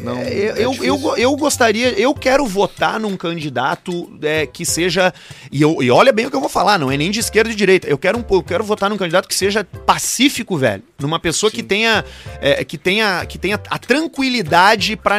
[0.00, 5.12] Não, É, é eu, eu, eu gostaria, eu quero votar num candidato é, que seja.
[5.50, 7.50] E, eu, e olha bem o que eu vou falar, não é nem de esquerda
[7.50, 7.88] e de direita.
[7.88, 10.82] Eu quero, um, eu quero votar num candidato que seja pacífico, velho.
[10.98, 12.04] Numa pessoa que tenha,
[12.40, 13.24] é, que tenha.
[13.26, 15.18] que tenha a tranquilidade pra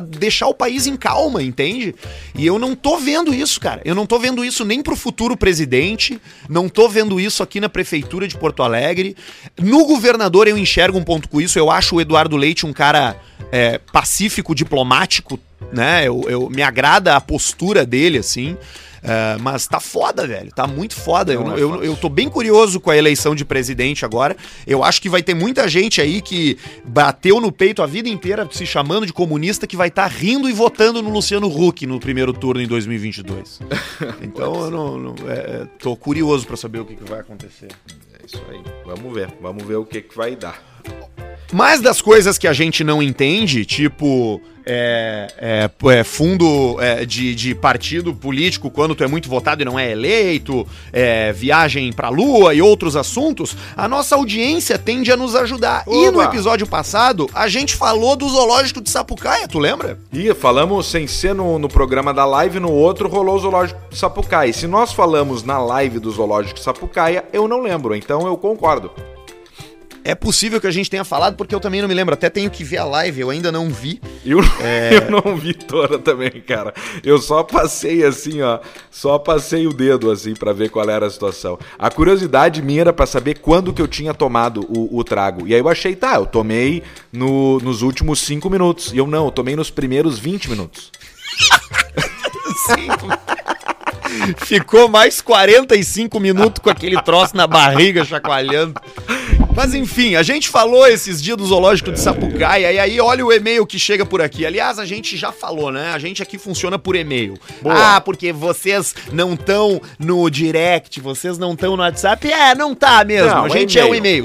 [0.00, 1.94] deixar o país em calma, entende?
[2.34, 3.80] E eu não tô vendo isso, cara.
[3.84, 7.68] Eu não tô vendo isso nem pro futuro presidente, não tô vendo isso aqui na
[7.68, 9.16] prefeitura de Porto Alegre.
[9.60, 11.58] No governador eu enxergo um ponto com isso.
[11.58, 13.16] Eu acho o Eduardo Leite um cara
[13.52, 15.38] é, pacífico, diplomático,
[15.72, 16.06] né?
[16.08, 18.56] Eu, eu- me agrada a postura dele, assim.
[19.06, 20.50] É, mas tá foda, velho.
[20.50, 21.30] Tá muito foda.
[21.32, 24.34] Eu, é eu, eu tô bem curioso com a eleição de presidente agora.
[24.66, 28.48] Eu acho que vai ter muita gente aí que bateu no peito a vida inteira
[28.50, 32.32] se chamando de comunista que vai estar rindo e votando no Luciano Huck no primeiro
[32.32, 33.60] turno em 2022.
[34.22, 37.68] Então eu não, não- é, é, tô curioso pra saber o que, que vai acontecer.
[38.20, 38.60] É isso aí.
[38.86, 39.28] Vamos ver.
[39.40, 40.62] Vamos ver o que, que vai dar.
[41.52, 47.34] Mais das coisas que a gente não entende, tipo é, é, é, fundo é, de,
[47.34, 52.08] de partido político quando tu é muito votado e não é eleito, é, viagem pra
[52.08, 55.84] lua e outros assuntos, a nossa audiência tende a nos ajudar.
[55.86, 56.24] E no Oba!
[56.24, 59.98] episódio passado, a gente falou do zoológico de Sapucaia, tu lembra?
[60.12, 63.98] E falamos sem ser no, no programa da live, no outro rolou o Zoológico de
[63.98, 64.50] Sapucaia.
[64.50, 68.36] E se nós falamos na live do Zoológico de Sapucaia, eu não lembro, então eu
[68.36, 68.90] concordo.
[70.06, 72.12] É possível que a gente tenha falado, porque eu também não me lembro.
[72.12, 74.00] Até tenho que ver a live, eu ainda não vi.
[74.24, 76.74] Eu, eu não vi toda também, cara.
[77.02, 78.58] Eu só passei assim, ó.
[78.90, 81.58] Só passei o dedo assim pra ver qual era a situação.
[81.78, 85.46] A curiosidade minha era pra saber quando que eu tinha tomado o, o trago.
[85.48, 88.92] E aí eu achei, tá, eu tomei no- nos últimos 5 minutos.
[88.92, 90.92] E eu não, eu tomei nos primeiros 20 minutos.
[94.38, 98.74] Ficou mais 45 minutos com aquele troço na barriga chacoalhando.
[99.54, 103.32] Mas enfim, a gente falou esses dias do zoológico de Sapucaia e aí olha o
[103.32, 104.44] e-mail que chega por aqui.
[104.44, 105.92] Aliás, a gente já falou, né?
[105.92, 107.38] A gente aqui funciona por e-mail.
[107.62, 107.96] Boa.
[107.96, 112.30] Ah, porque vocês não estão no direct, vocês não estão no WhatsApp.
[112.32, 113.30] É, não tá mesmo.
[113.30, 114.24] Não, a é gente é o e-mail.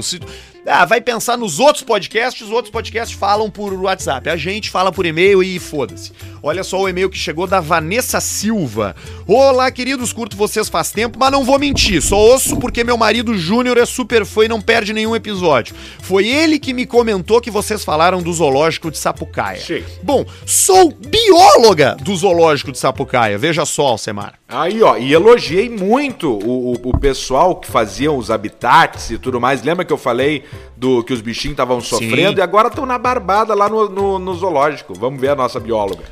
[0.66, 4.28] Ah, vai pensar nos outros podcasts, os outros podcasts falam por WhatsApp.
[4.28, 6.12] A gente fala por e-mail e foda-se.
[6.42, 8.94] Olha só o e-mail que chegou da Vanessa Silva.
[9.26, 12.02] Olá, queridos, curto vocês faz tempo, mas não vou mentir.
[12.02, 15.74] Só ouço porque meu marido Júnior é super fã e não perde nenhum episódio.
[16.02, 19.60] Foi ele que me comentou que vocês falaram do zoológico de Sapucaia.
[19.60, 19.82] Sim.
[20.02, 23.38] Bom, sou bióloga do zoológico de Sapucaia.
[23.38, 24.34] Veja só, Alcemar.
[24.48, 29.40] Aí, ó, e elogiei muito o, o, o pessoal que faziam os habitats e tudo
[29.40, 29.62] mais.
[29.62, 30.42] Lembra que eu falei
[30.76, 34.34] do que os bichinhos estavam sofrendo e agora estão na barbada lá no, no, no
[34.34, 34.94] zoológico.
[34.94, 36.04] Vamos ver a nossa bióloga.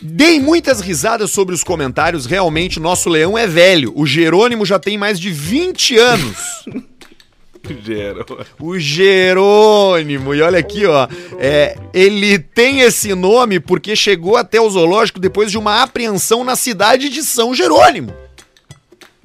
[0.00, 2.26] Dei muitas risadas sobre os comentários.
[2.26, 3.92] Realmente, nosso leão é velho.
[3.94, 6.36] O Jerônimo já tem mais de 20 anos.
[7.84, 8.26] Gero.
[8.58, 10.34] O Jerônimo.
[10.34, 11.06] E olha aqui, ó.
[11.38, 16.56] É, ele tem esse nome porque chegou até o zoológico depois de uma apreensão na
[16.56, 18.12] cidade de São Jerônimo.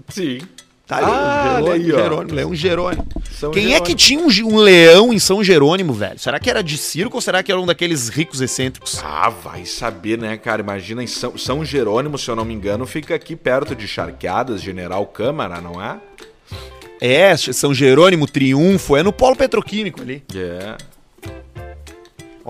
[0.10, 0.40] Sim.
[0.88, 2.04] Tá ali, Ah, o olha aí, Jerônimo.
[2.04, 3.08] Jerônimo, Leão Jerônimo.
[3.32, 3.86] São Quem é Jerônimo.
[3.88, 6.18] que tinha um, um leão em São Jerônimo, velho?
[6.18, 8.98] Será que era de circo ou será que era um daqueles ricos excêntricos?
[9.04, 10.62] Ah, vai saber, né, cara?
[10.62, 14.62] Imagina em São, São Jerônimo, se eu não me engano, fica aqui perto de Charqueadas,
[14.62, 15.98] General Câmara, não é?
[17.02, 20.24] É, São Jerônimo Triunfo, é no polo petroquímico ali.
[20.34, 20.78] É.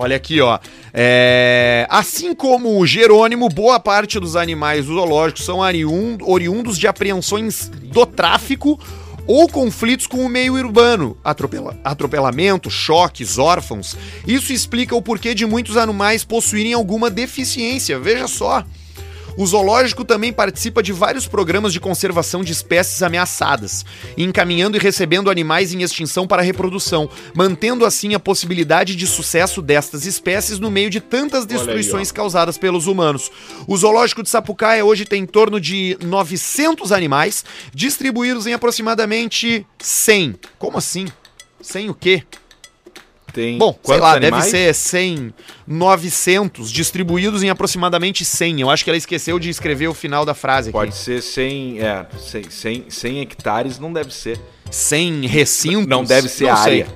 [0.00, 0.60] Olha aqui, ó.
[0.94, 7.68] É, Assim como o Jerônimo, boa parte dos animais zoológicos são oriun- oriundos de apreensões
[7.68, 8.78] do tráfico
[9.26, 13.96] ou conflitos com o meio urbano, atropela- atropelamento, choques, órfãos.
[14.24, 17.98] Isso explica o porquê de muitos animais possuírem alguma deficiência.
[17.98, 18.64] Veja só.
[19.38, 25.30] O zoológico também participa de vários programas de conservação de espécies ameaçadas, encaminhando e recebendo
[25.30, 30.90] animais em extinção para reprodução, mantendo assim a possibilidade de sucesso destas espécies no meio
[30.90, 33.30] de tantas destruições causadas pelos humanos.
[33.68, 40.34] O zoológico de Sapucaia hoje tem em torno de 900 animais, distribuídos em aproximadamente 100.
[40.58, 41.06] Como assim?
[41.60, 42.24] 100 o quê?
[43.38, 44.46] Tem Bom, sei lá, animais?
[44.46, 45.32] deve ser 100,
[45.64, 48.62] 900, distribuídos em aproximadamente 100.
[48.62, 50.72] Eu acho que ela esqueceu de escrever o final da frase aqui.
[50.72, 54.40] Pode ser 100, é, 100, 100, 100 hectares, não deve ser.
[54.72, 55.86] 100 recintos.
[55.86, 56.86] Não deve ser Não a sei.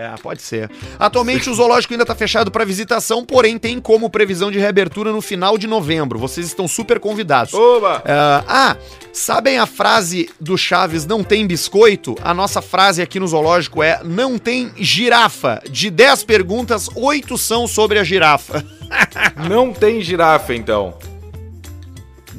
[0.00, 0.70] É, pode ser.
[0.98, 5.20] Atualmente o zoológico ainda está fechado para visitação, porém tem como previsão de reabertura no
[5.20, 6.18] final de novembro.
[6.18, 7.52] Vocês estão super convidados.
[7.52, 8.02] Oba!
[8.06, 8.14] É,
[8.48, 8.76] ah,
[9.12, 12.16] sabem a frase do Chaves não tem biscoito?
[12.22, 15.60] A nossa frase aqui no zoológico é não tem girafa.
[15.68, 18.64] De 10 perguntas, 8 são sobre a girafa.
[19.48, 20.98] Não tem girafa, então.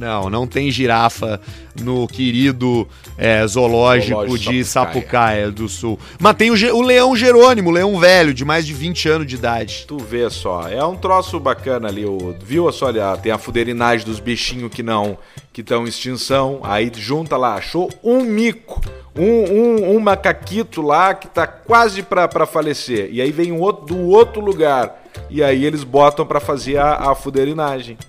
[0.02, 1.40] Não, não tem girafa
[1.80, 5.02] no querido é, zoológico, Zoológico de Sapucaia.
[5.02, 6.00] Sapucaia do Sul.
[6.20, 9.36] Mas tem o, o leão Jerônimo, o leão velho, de mais de 20 anos de
[9.36, 9.86] idade.
[9.88, 12.04] Tu vê só, é um troço bacana ali.
[12.04, 15.20] O, viu só, olha, tem a fuderinagem dos bichinhos que não
[15.54, 16.62] que estão em extinção.
[16.64, 18.82] Aí junta lá, achou um mico,
[19.16, 23.08] um, um, um macaquito lá que tá quase pra, pra falecer.
[23.12, 25.00] E aí vem um outro do outro lugar.
[25.30, 28.00] E aí eles botam pra fazer a, a fuderinagem.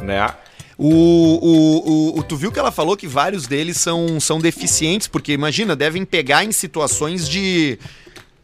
[0.00, 0.34] Né?
[0.84, 5.32] O, o, o, tu viu que ela falou que vários deles são, são deficientes, porque
[5.32, 7.78] imagina, devem pegar em situações de.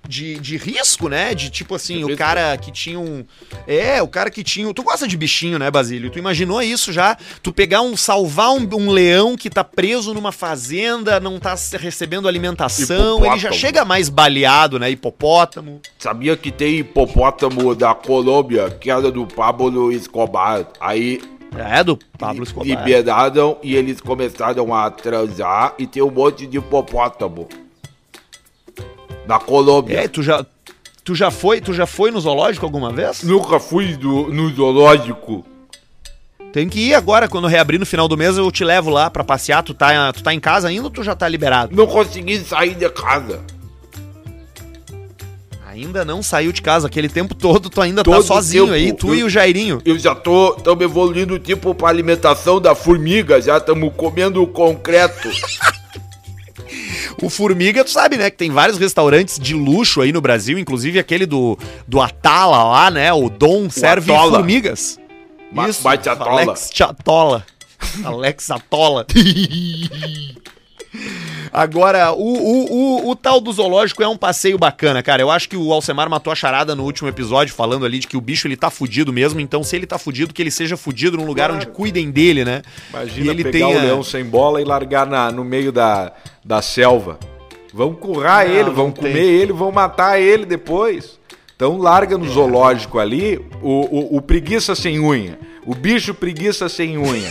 [0.09, 1.35] De, de risco, né?
[1.35, 3.27] De tipo assim, o cara que tinha um.
[3.67, 4.67] É, o cara que tinha.
[4.67, 6.09] um- Tu gosta de bichinho, né, Basílio?
[6.09, 7.15] Tu imaginou isso já?
[7.43, 7.95] Tu pegar um.
[7.95, 13.53] salvar um, um leão que tá preso numa fazenda, não tá recebendo alimentação, ele já
[13.53, 14.91] chega mais baleado, né?
[14.91, 15.83] Hipopótamo.
[15.99, 20.69] Sabia que tem hipopótamo da Colômbia, que era do Pablo Escobar.
[20.81, 21.21] Aí
[21.57, 22.67] É, do Pablo Escobar.
[22.67, 27.49] liberaram e eles começaram a transar e tem um monte de hipopótamo.
[29.27, 30.01] Na Colômbia.
[30.05, 30.45] É, tu já.
[31.05, 33.23] Tu já foi, tu já foi no zoológico alguma vez?
[33.23, 35.43] Nunca fui do- no zoológico.
[36.53, 39.25] Tem que ir agora, quando reabrir no final do mês, eu te levo lá pra
[39.25, 39.63] passear.
[39.63, 41.75] Tu tá, tu tá em casa ainda ou tu já tá liberado?
[41.75, 43.41] Não consegui sair de casa.
[45.79, 46.87] Ainda não saiu de casa.
[46.89, 48.75] Aquele tempo todo tu ainda tá Todo sozinho tempo.
[48.75, 49.81] aí, tu Eu- e o Jairinho.
[49.85, 55.29] Eu já tô tamo evoluindo tipo pra alimentação da formiga, já estamos comendo concreto.
[57.21, 58.31] O Formiga, tu sabe, né?
[58.31, 62.91] Que tem vários restaurantes de luxo aí no Brasil, inclusive aquele do, do Atala lá,
[62.93, 63.13] né?
[63.13, 64.37] O Dom serve Atola.
[64.39, 65.01] formigas.
[65.51, 66.43] Ma- bate Atola.
[66.43, 67.45] Alex Chatola.
[68.05, 69.05] Alex Atola.
[71.53, 72.73] Agora, o, o,
[73.07, 75.23] o, o tal do zoológico é um passeio bacana, cara.
[75.23, 78.17] Eu acho que o Alcemar matou a charada no último episódio, falando ali de que
[78.17, 79.41] o bicho ele tá fudido mesmo.
[79.41, 81.55] Então, se ele tá fudido, que ele seja fudido num lugar Claro.
[81.65, 82.63] onde cuidem dele, né?
[82.91, 86.13] Imagina pegar o leão sem bola e largar na, no meio da,
[86.45, 87.19] da selva.
[87.73, 89.05] Vão currar Não, ele, não vão tem.
[89.05, 91.19] comer ele, vão matar ele depois.
[91.57, 96.97] Então larga no zoológico ali o, o, o preguiça sem unha, o bicho preguiça sem
[96.97, 97.29] unha,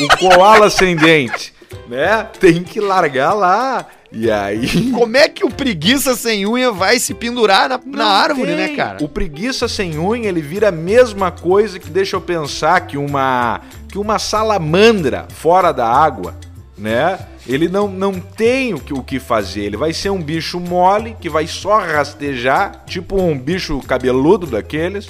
[0.00, 1.54] o koala sem dente,
[1.88, 2.26] né?
[2.38, 3.86] Tem que largar lá.
[4.10, 4.90] E aí...
[4.92, 8.56] Como é que o preguiça sem unha vai se pendurar na, na árvore, tem.
[8.56, 9.04] né, cara?
[9.04, 13.60] O preguiça sem unha, ele vira a mesma coisa que deixa eu pensar que uma
[13.88, 16.34] que uma salamandra fora da água,
[16.76, 17.18] né?
[17.46, 19.62] Ele não, não tem o que, o que fazer.
[19.62, 25.08] Ele vai ser um bicho mole que vai só rastejar, tipo um bicho cabeludo daqueles,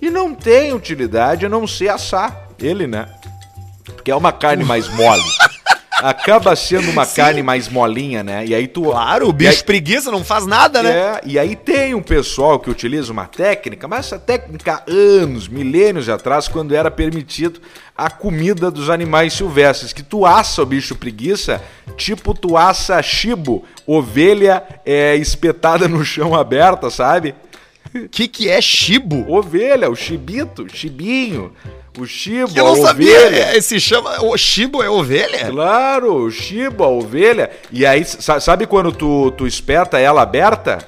[0.00, 3.06] e não tem utilidade a não ser assar ele, né?
[3.84, 5.22] Porque é uma carne mais mole.
[6.06, 7.16] Acaba sendo uma Sim.
[7.16, 8.44] carne mais molinha, né?
[8.44, 10.90] E aí tu Claro, o bicho aí- preguiça não faz nada, né?
[10.90, 15.48] é, e aí tem um pessoal que utiliza uma técnica, mas essa técnica há anos,
[15.48, 17.58] milênios atrás, quando era permitido
[17.96, 21.62] a comida dos animais silvestres, que tu assa o bicho preguiça,
[21.96, 27.34] tipo tu assa chibo, ovelha é, espetada no chão aberta, sabe?
[27.94, 29.24] O que, que é chibo?
[29.32, 31.52] Ovelha, o chibito, chibinho,
[31.98, 33.16] o chibo, Eu a não sabia.
[33.26, 33.36] ovelha.
[33.56, 34.22] é, Se chama.
[34.24, 35.50] O chibo é ovelha?
[35.50, 37.50] Claro, o chibo, a ovelha.
[37.70, 40.78] E aí, sa- sabe quando tu, tu espeta ela aberta?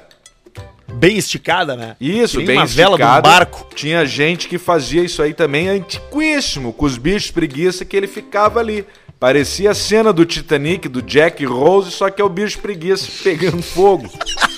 [0.93, 1.95] Bem esticada, né?
[1.99, 3.29] Isso, Que bem uma vela de um esticado.
[3.29, 3.67] barco.
[3.75, 8.59] Tinha gente que fazia isso aí também antiquíssimo, com os bichos preguiça que ele ficava
[8.59, 8.85] ali.
[9.19, 13.07] Parecia a cena do Titanic, do Jack e Rose, só que é o bicho preguiça
[13.23, 14.09] pegando fogo.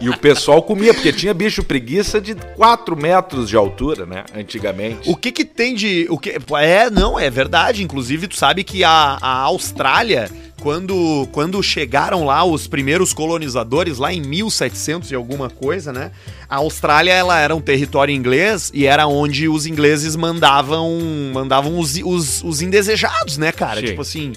[0.00, 4.24] E o pessoal comia, porque tinha bicho preguiça de 4 metros de altura, né?
[4.34, 5.10] Antigamente.
[5.10, 6.06] O que que tem de.
[6.08, 7.82] O que, é, não, é verdade.
[7.82, 10.30] Inclusive, tu sabe que a, a Austrália
[10.60, 16.10] quando, quando chegaram lá os primeiros colonizadores, lá em 1700 e alguma coisa, né?
[16.48, 20.98] A Austrália, ela era um território inglês e era onde os ingleses mandavam
[21.32, 23.80] mandavam os, os, os indesejados, né, cara?
[23.80, 23.86] Sim.
[23.86, 24.32] Tipo assim,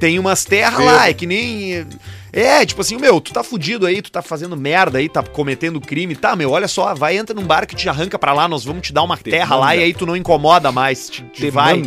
[0.00, 1.86] tem umas terras lá, é que nem...
[2.32, 5.80] É, tipo assim, meu, tu tá fudido aí, tu tá fazendo merda aí, tá cometendo
[5.80, 8.64] crime, tá, meu, olha só, vai, entra num barco que te arranca pra lá, nós
[8.64, 11.82] vamos te dar uma terra lá e aí tu não incomoda mais, te, te vai.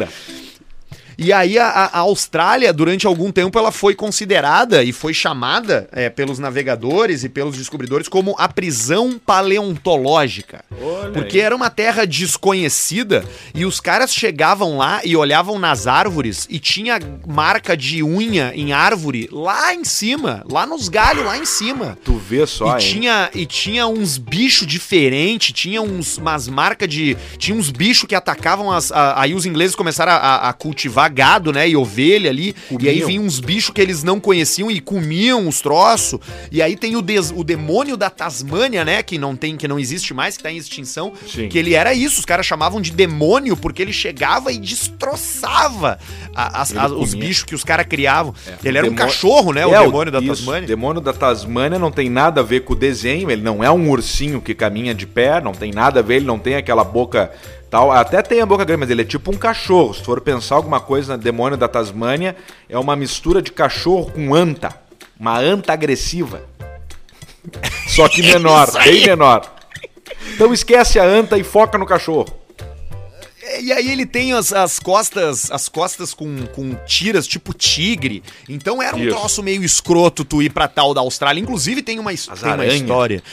[1.17, 6.09] E aí a, a Austrália, durante algum tempo, ela foi considerada e foi chamada é,
[6.09, 10.63] pelos navegadores e pelos descobridores como a prisão paleontológica.
[10.81, 11.43] Olha Porque aí.
[11.45, 16.99] era uma terra desconhecida e os caras chegavam lá e olhavam nas árvores e tinha
[17.27, 21.97] marca de unha em árvore lá em cima, lá nos galhos lá em cima.
[22.03, 22.77] Tu vê só, E hein?
[22.91, 27.17] tinha, e tinha uns bichos diferentes, tinha uns, umas marcas de.
[27.37, 28.91] Tinha uns bichos que atacavam as.
[28.91, 30.53] a- aí os ingleses começaram a, a- a
[31.05, 31.67] cultivar gado, né?
[31.69, 32.55] E ovelha ali.
[32.79, 33.07] E aí Comiam.
[33.07, 36.19] vinham uns bichos que eles não conheciam e comiam os troços.
[36.51, 39.01] E aí tem o, des- o demônio da Tasmânia, né?
[39.03, 41.13] Que não tem, que não existe mais, que tá em extinção.
[41.27, 41.47] Sim.
[41.49, 45.99] Que ele era isso, os caras chamavam de demônio, porque ele chegava e destroçava
[46.35, 48.33] a- as- as- os bichos que os caras criavam.
[48.63, 49.61] Ele era um Demônio- cachorro, né?
[49.61, 50.67] É, o demônio da isso, Tasmânia.
[50.67, 53.89] demônio da Tasmânia não tem nada a ver com o desenho, ele não é um
[53.89, 57.31] ursinho que caminha de pé, não tem nada a ver, ele não tem aquela boca
[57.75, 57.91] tal.
[57.91, 59.93] Até tem a boca grande, mas ele é tipo um cachorro.
[59.93, 62.35] Se for pensar alguma coisa na demônio da Tasmânia,
[62.69, 64.73] é uma mistura de cachorro com anta.
[65.19, 66.43] Uma anta agressiva.
[67.87, 69.53] Só que menor, bem menor.
[70.33, 72.27] Então esquece a anta e foca no cachorro.
[73.61, 78.23] E aí ele tem as, as costas, as costas com, com tiras tipo tigre.
[78.49, 79.15] Então era um Isso.
[79.15, 81.39] troço meio escroto tu ir pra tal da Austrália.
[81.39, 83.23] Inclusive tem uma, tem uma história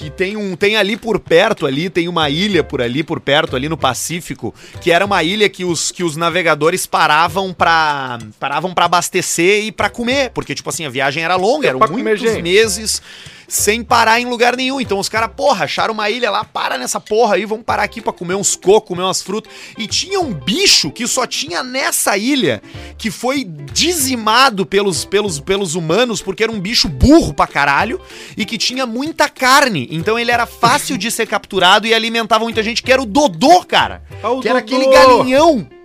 [0.00, 3.54] que tem um tem ali por perto ali, tem uma ilha por ali por perto
[3.54, 8.72] ali no Pacífico, que era uma ilha que os, que os navegadores paravam pra paravam
[8.72, 12.16] para abastecer e pra comer, porque tipo assim, a viagem era longa, eram pra comer
[12.16, 12.40] muitos gente.
[12.42, 13.02] meses
[13.50, 14.80] sem parar em lugar nenhum.
[14.80, 18.00] Então os caras, porra, acharam uma ilha lá, para nessa porra aí, vamos parar aqui
[18.00, 19.52] pra comer uns cocos, comer umas frutas.
[19.76, 22.62] E tinha um bicho que só tinha nessa ilha,
[22.96, 28.00] que foi dizimado pelos, pelos, pelos humanos, porque era um bicho burro pra caralho
[28.36, 29.88] e que tinha muita carne.
[29.90, 33.64] Então ele era fácil de ser capturado e alimentava muita gente, que era o Dodô,
[33.64, 34.02] cara.
[34.22, 34.76] Ah, o que era Dodô!
[34.76, 35.79] aquele galinhão.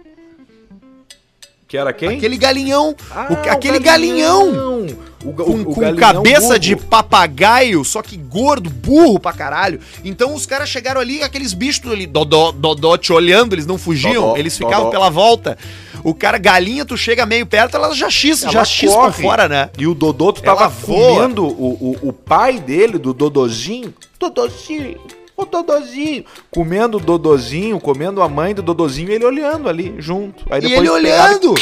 [1.75, 2.17] Que era quem?
[2.17, 2.95] Aquele galinhão.
[3.11, 4.85] Ah, o- o aquele galinhão.
[5.25, 6.59] O, ga- com, o- o com galinhão cabeça burro.
[6.59, 9.79] de papagaio, só que gordo, burro pra caralho.
[10.03, 14.21] Então os caras chegaram ali, aqueles bichos ali, dodó, dodó, te olhando, eles não fugiam,
[14.27, 14.91] Dodó, eles ficavam dodó.
[14.91, 15.57] pela volta.
[16.03, 19.23] O cara, galinha, tu chega meio perto, ela já xisca, já corre.
[19.23, 19.71] fora, né?
[19.77, 21.15] E o Dodô, tu tava voa.
[21.15, 23.91] comendo o, o, o pai dele, do Dodozinho.
[24.19, 24.97] Dodozinho,
[25.35, 26.25] o Dodozinho.
[26.51, 30.45] Comendo o Dodozinho, comendo a mãe do Dodozinho, ele olhando ali, junto.
[30.49, 31.53] Aí E ele olhando.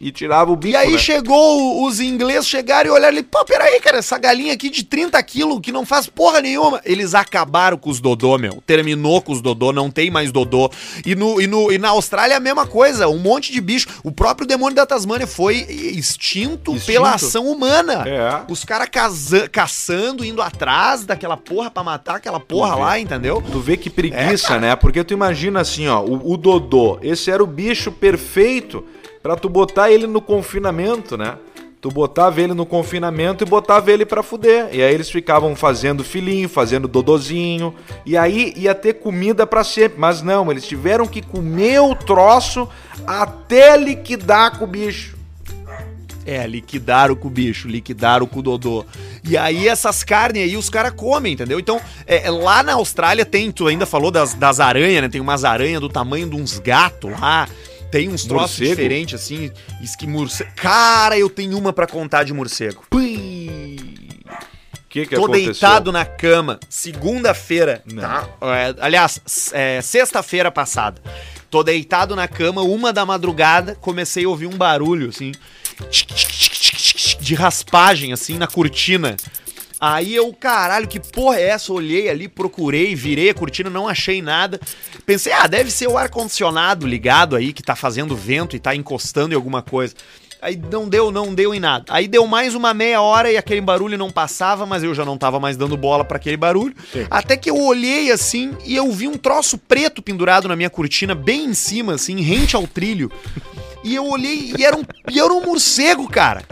[0.00, 0.98] E tirava o bico, E aí né?
[0.98, 5.22] chegou, os ingleses chegaram e olharam ali, pô, peraí, cara, essa galinha aqui de 30
[5.22, 6.80] quilos que não faz porra nenhuma.
[6.86, 8.62] Eles acabaram com os Dodô, meu.
[8.66, 10.70] Terminou com os Dodô, não tem mais Dodô.
[11.04, 13.88] E, no, e, no, e na Austrália a mesma coisa, um monte de bicho.
[14.02, 16.86] O próprio demônio da Tasmânia foi extinto, Extinto.
[16.86, 18.04] pela ação humana.
[18.08, 18.42] É.
[18.50, 18.88] Os caras
[19.52, 23.42] caçando, indo atrás daquela porra pra matar aquela porra lá, entendeu?
[23.52, 24.76] Tu vê que preguiça, É, né?
[24.76, 28.82] Porque tu imagina assim, ó, o, o Dodô, esse era o bicho perfeito
[29.22, 31.36] pra tu botar ele no confinamento, né?
[31.80, 34.68] Tu botava ele no confinamento e botava ele pra fuder.
[34.70, 37.74] E aí eles ficavam fazendo filhinho, fazendo dodozinho.
[38.04, 39.98] E aí ia ter comida pra sempre.
[39.98, 42.68] Mas não, eles tiveram que comer o troço
[43.06, 45.16] até liquidar com o bicho.
[46.26, 48.84] É, liquidaram com o bicho, liquidaram com o Dodô.
[49.24, 51.58] E aí essas carnes aí os caras comem, entendeu?
[51.58, 55.08] Então, é, é, lá na Austrália tem, tu ainda falou das, das aranhas, né?
[55.08, 57.48] Tem umas aranhas do tamanho de uns gatos lá.
[57.90, 58.70] Tem uns troços Morcego?
[58.70, 59.50] diferentes, assim.
[59.82, 60.50] Esqui morcego.
[60.56, 62.84] Cara, eu tenho uma pra contar de morcego.
[62.90, 62.96] O
[64.88, 65.52] que que Tô aconteceu?
[65.52, 68.28] deitado na cama, segunda-feira, tá?
[68.42, 69.20] É, aliás,
[69.52, 71.00] é, sexta-feira passada.
[71.48, 75.32] Tô deitado na cama, uma da madrugada, comecei a ouvir um barulho, assim,
[77.20, 79.16] de raspagem, assim, na cortina.
[79.80, 81.72] Aí eu, caralho, que porra é essa?
[81.72, 84.60] Olhei ali, procurei, virei a cortina, não achei nada.
[85.10, 89.34] Pensei, ah, deve ser o ar-condicionado ligado aí, que tá fazendo vento e tá encostando
[89.34, 89.92] em alguma coisa.
[90.40, 91.86] Aí não deu, não deu em nada.
[91.88, 95.18] Aí deu mais uma meia hora e aquele barulho não passava, mas eu já não
[95.18, 96.76] tava mais dando bola pra aquele barulho.
[96.92, 97.08] Sim.
[97.10, 101.12] Até que eu olhei assim e eu vi um troço preto pendurado na minha cortina,
[101.12, 103.10] bem em cima, assim, rente ao trilho.
[103.82, 106.44] E eu olhei e era um, e era um morcego, cara.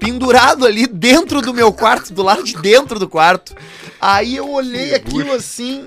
[0.00, 3.54] Pendurado ali dentro do meu quarto, do lado de dentro do quarto.
[4.00, 5.84] Aí eu olhei aquilo assim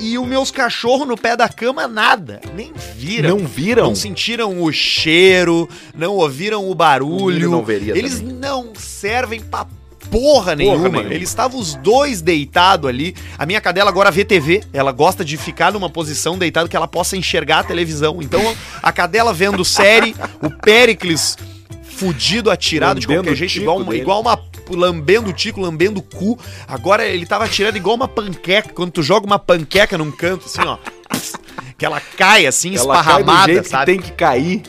[0.00, 2.40] E os meus cachorros no pé da cama, nada.
[2.54, 3.38] Nem viram.
[3.38, 3.84] Não viram?
[3.86, 7.50] Não sentiram o cheiro, não ouviram o barulho.
[7.50, 8.34] Não veria Eles também.
[8.34, 9.66] não servem pra
[10.10, 10.88] porra nenhuma.
[10.88, 11.14] nenhuma.
[11.14, 13.14] Eles estavam os dois deitados ali.
[13.38, 14.62] A minha cadela agora vê TV.
[14.72, 18.20] Ela gosta de ficar numa posição deitado que ela possa enxergar a televisão.
[18.20, 18.40] Então,
[18.82, 21.36] a cadela vendo série, o Péricles
[21.82, 24.36] fudido, atirado de qualquer jeito, igual uma, igual uma
[24.74, 26.38] lambendo o tico, lambendo o cu.
[26.66, 28.70] Agora ele tava atirando igual uma panqueca.
[28.72, 30.78] Quando tu joga uma panqueca num canto, assim, ó.
[31.78, 33.92] Que ela cai assim, Ela cai do esparramada, jeito sabe?
[33.92, 34.62] que tem que cair.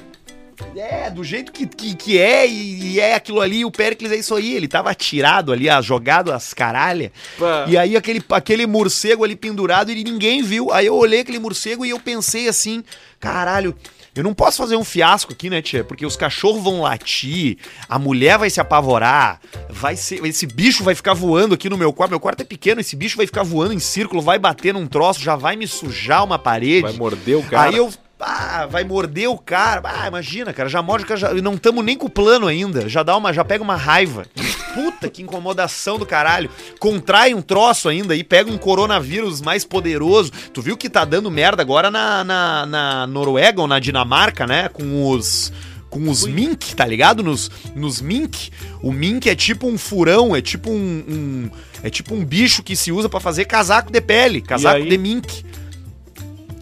[0.76, 4.16] É, do jeito que, que, que é, e, e é aquilo ali, o Pericles é
[4.16, 7.12] isso aí, ele tava atirado ali, ah, jogado as caralhas.
[7.68, 10.72] E aí aquele, aquele morcego ali pendurado e ninguém viu.
[10.72, 12.84] Aí eu olhei aquele morcego e eu pensei assim,
[13.20, 13.76] caralho,
[14.20, 15.84] eu não posso fazer um fiasco aqui, né, tia?
[15.84, 17.58] Porque os cachorros vão latir,
[17.88, 19.40] a mulher vai se apavorar,
[19.70, 22.12] vai ser, esse bicho vai ficar voando aqui no meu quarto.
[22.12, 25.22] Meu quarto é pequeno, esse bicho vai ficar voando em círculo, vai bater num troço,
[25.22, 26.82] já vai me sujar uma parede.
[26.82, 27.70] Vai morder o cara.
[27.70, 27.92] Aí eu.
[28.20, 29.82] Ah, vai morder o cara.
[29.84, 31.20] Ah, imagina, cara, já morde o cara.
[31.20, 32.90] Já, não estamos nem com o plano ainda.
[32.90, 34.26] Já dá uma, já pega uma raiva.
[34.74, 36.50] Puta que incomodação do caralho.
[36.80, 40.32] Contrai um troço ainda e pega um coronavírus mais poderoso.
[40.54, 44.68] Tu viu que tá dando merda agora na, na, na Noruega ou na Dinamarca, né?
[44.70, 45.54] Com os.
[45.90, 47.24] Com os mink, tá ligado?
[47.24, 48.50] Nos, nos mink.
[48.82, 51.04] O mink é tipo um furão, é tipo um.
[51.08, 51.50] um-
[51.84, 55.46] é tipo um bicho que se usa pra fazer casaco de pele, casaco de mink.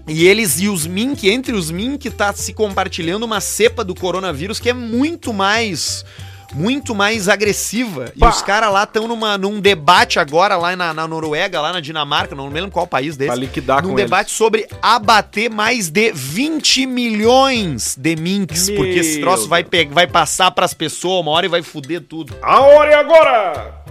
[0.07, 4.59] E eles e os mink, entre os mink, tá se compartilhando uma cepa do coronavírus
[4.59, 6.05] que é muito mais.
[6.53, 8.13] Muito mais agressiva.
[8.15, 8.29] E Pá.
[8.29, 12.47] os caras lá estão num debate agora, lá na, na Noruega, lá na Dinamarca, não
[12.47, 13.31] lembro qual país desse.
[13.31, 18.69] Pra liquidar num debate sobre abater mais de 20 milhões de minks.
[18.69, 22.33] Meu porque esse troço vai, vai passar pras pessoas uma hora e vai fuder tudo.
[22.41, 23.83] A hora é agora!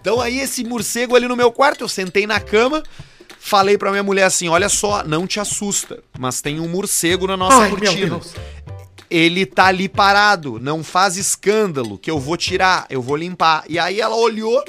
[0.00, 2.82] Então aí esse morcego ali no meu quarto, eu sentei na cama,
[3.38, 7.36] falei pra minha mulher assim, olha só, não te assusta, mas tem um morcego na
[7.36, 8.20] nossa Ai, cortina.
[9.10, 13.64] Ele tá ali parado, não faz escândalo, que eu vou tirar, eu vou limpar.
[13.68, 14.62] E aí ela olhou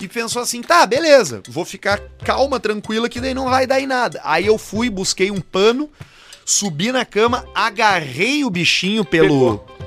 [0.00, 3.86] e pensou assim, tá, beleza, vou ficar calma, tranquila, que daí não vai dar em
[3.86, 4.20] nada.
[4.24, 5.88] Aí eu fui, busquei um pano,
[6.44, 9.77] subi na cama, agarrei o bichinho pelo Pegou.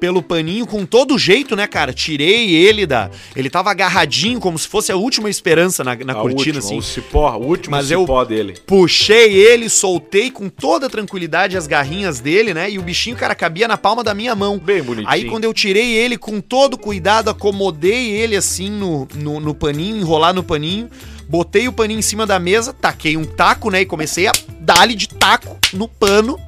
[0.00, 1.92] Pelo paninho com todo jeito, né, cara?
[1.92, 3.10] Tirei ele da.
[3.36, 6.78] Ele tava agarradinho, como se fosse a última esperança na, na A cortina, última, assim.
[6.78, 8.54] O cipó, o último Mas eu- cipó dele.
[8.66, 12.70] Puxei ele, soltei com toda tranquilidade as garrinhas dele, né?
[12.70, 14.58] E o bichinho, cara, cabia na palma da minha mão.
[14.58, 15.08] Bem bonitinho.
[15.08, 19.96] Aí quando eu tirei ele com todo cuidado, acomodei ele assim no, no, no paninho,
[19.96, 20.88] enrolar no paninho,
[21.28, 23.82] botei o paninho em cima da mesa, taquei um taco, né?
[23.82, 26.38] E comecei a dar-lhe de taco no pano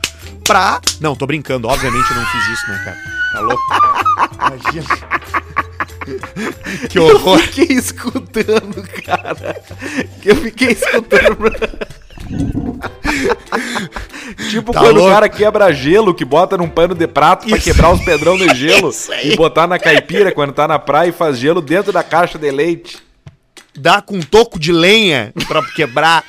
[0.44, 0.80] pra.
[1.00, 2.96] Não, tô brincando, obviamente eu não fiz isso, né, cara?
[3.32, 3.62] Tá louco?
[4.34, 4.86] Imagina.
[6.88, 7.38] que horror.
[7.38, 9.62] Eu fiquei escutando, cara.
[10.24, 11.52] Eu fiquei escutando.
[14.50, 15.08] tipo Tá quando louco?
[15.10, 17.64] o cara quebra gelo, que bota num pano de prato pra Isso.
[17.64, 18.90] quebrar os pedrão de gelo
[19.22, 22.50] e botar na caipira quando tá na praia e faz gelo dentro da caixa de
[22.50, 22.98] leite.
[23.74, 26.24] Dá com um toco de lenha pra quebrar.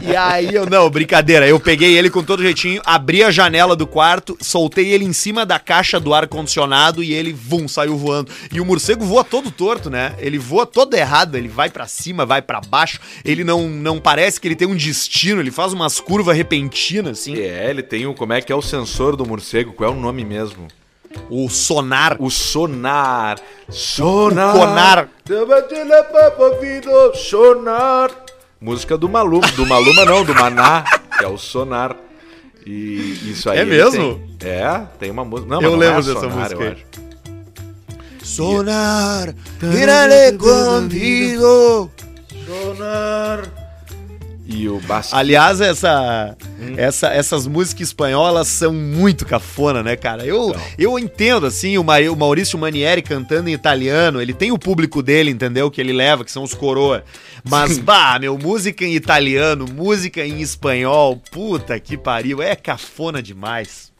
[0.00, 1.46] E aí eu, não, brincadeira.
[1.46, 5.46] Eu peguei ele com todo jeitinho, abri a janela do quarto, soltei ele em cima
[5.46, 8.32] da caixa do ar-condicionado e ele, vum, saiu voando.
[8.52, 10.14] E o morcego voa todo torto, né?
[10.18, 12.98] Ele voa todo errado, ele vai pra cima, vai pra baixo.
[13.24, 17.36] Ele não, não parece que ele tem um destino, ele faz umas curvas repentinas, assim.
[17.38, 18.14] É, ele tem o.
[18.14, 19.72] Como é que é o sensor do morcego?
[19.72, 20.66] Qual é o nome mesmo?
[21.30, 22.16] O sonar.
[22.20, 23.38] O sonar.
[23.68, 24.52] Sonar.
[24.54, 25.08] conar.
[27.14, 28.10] Sonar.
[28.60, 29.46] Música do Maluma.
[29.52, 30.84] Do Maluma não, do Maná,
[31.18, 31.96] que é o sonar.
[32.64, 33.58] E isso aí.
[33.58, 34.20] É mesmo?
[34.38, 34.50] tem.
[34.50, 35.48] É, tem uma música.
[35.48, 36.84] Não, Eu não lembro é dessa sonar, música eu acho.
[38.24, 41.90] Sonar, giraré contigo.
[42.44, 43.65] Sonar.
[44.48, 45.18] E o Basquinho.
[45.18, 46.36] Aliás, essa,
[46.76, 50.24] essa, essas músicas espanholas são muito cafona, né, cara?
[50.24, 50.62] Eu, Então.
[50.78, 55.02] eu entendo, assim, o, Ma- o Maurício Manieri cantando em italiano, ele tem o público
[55.02, 55.70] dele, entendeu?
[55.70, 57.02] Que ele leva, que são os coroa.
[57.42, 63.90] Mas, bah, meu, música em italiano, música em espanhol, puta que pariu, é cafona demais.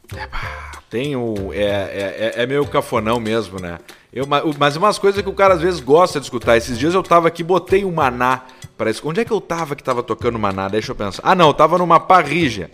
[0.89, 1.51] Tem o.
[1.53, 3.77] É, é, é- é meio cafonão mesmo, né?
[4.11, 4.25] Eu,
[4.57, 6.57] mas umas coisas que o cara às vezes gosta de escutar.
[6.57, 8.43] Esses dias eu tava aqui, botei o maná
[8.77, 9.09] pra escutar.
[9.09, 10.67] Onde é que eu tava que tava tocando maná?
[10.67, 11.21] Deixa eu pensar.
[11.23, 12.69] Ah, não, eu tava numa parrija.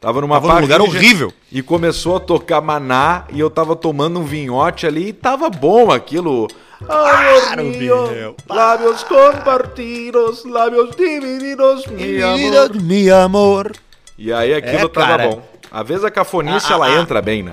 [0.00, 1.32] Tava numa Tava num lugar horrível.
[1.50, 5.90] E começou a tocar maná e eu tava tomando um vinhote ali e tava bom
[5.90, 6.46] aquilo.
[6.84, 8.36] Claro, meu.
[8.48, 12.82] lábios compartidos, lábios divididos, mi amor.
[12.82, 13.72] Mi amor.
[14.16, 15.42] E aí aquilo É, tava bom.
[15.70, 17.00] Às vezes a cafonice Ah, ela ah, ah.
[17.00, 17.52] entra bem, né?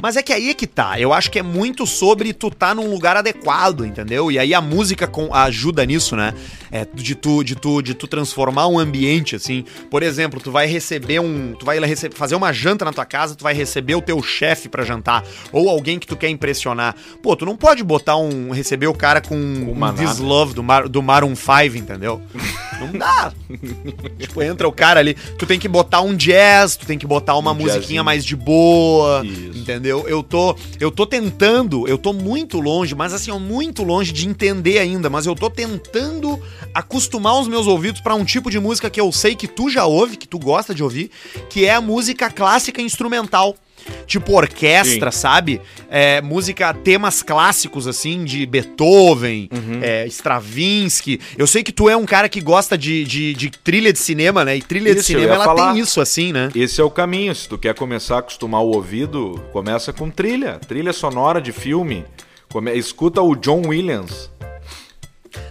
[0.00, 1.00] Mas é que aí é que tá.
[1.00, 4.30] Eu acho que é muito sobre tu tá num lugar adequado, entendeu?
[4.30, 6.32] E aí a música com, ajuda nisso, né?
[6.70, 9.64] É, de tu, de tu, de tu transformar um ambiente assim.
[9.90, 11.78] Por exemplo, tu vai receber um, tu vai
[12.14, 15.68] fazer uma janta na tua casa, tu vai receber o teu chefe pra jantar ou
[15.68, 16.94] alguém que tu quer impressionar.
[17.20, 20.18] Pô, tu não pode botar um receber o cara com, um uma This.
[20.20, 22.22] Love do, Mar, do Maroon 5, entendeu?
[22.78, 23.32] Não dá.
[24.16, 27.36] tipo, entra o cara ali, tu tem que botar um jazz, tu tem que botar
[27.36, 28.04] uma Um musiquinha jazzinho.
[28.04, 29.58] mais de boa, Isso.
[29.58, 29.87] entendeu?
[29.88, 34.26] Eu tô, eu tô tentando, eu tô muito longe, mas assim, ó, muito longe de
[34.28, 36.40] entender ainda, mas eu tô tentando
[36.74, 39.86] acostumar os meus ouvidos pra um tipo de música que eu sei que tu já
[39.86, 41.10] ouve, que tu gosta de ouvir,
[41.48, 43.56] que é a música clássica instrumental.
[44.06, 45.60] Tipo orquestra, sabe?
[45.90, 49.80] É, música, temas clássicos, assim, de Beethoven, Uhum.
[49.82, 51.20] é, Stravinsky.
[51.36, 54.44] Eu sei que tu é um cara que gosta de, de, de trilha de cinema,
[54.44, 54.56] né?
[54.56, 55.72] E trilha de Isso, eu cinema, ela falar.
[55.72, 56.50] tem isso, assim, né?
[56.54, 57.34] Esse é o caminho.
[57.34, 60.58] Se tu quer começar a acostumar o ouvido, começa com trilha.
[60.66, 62.04] Trilha sonora de filme.
[62.50, 64.30] Come- Escuta o John Williams.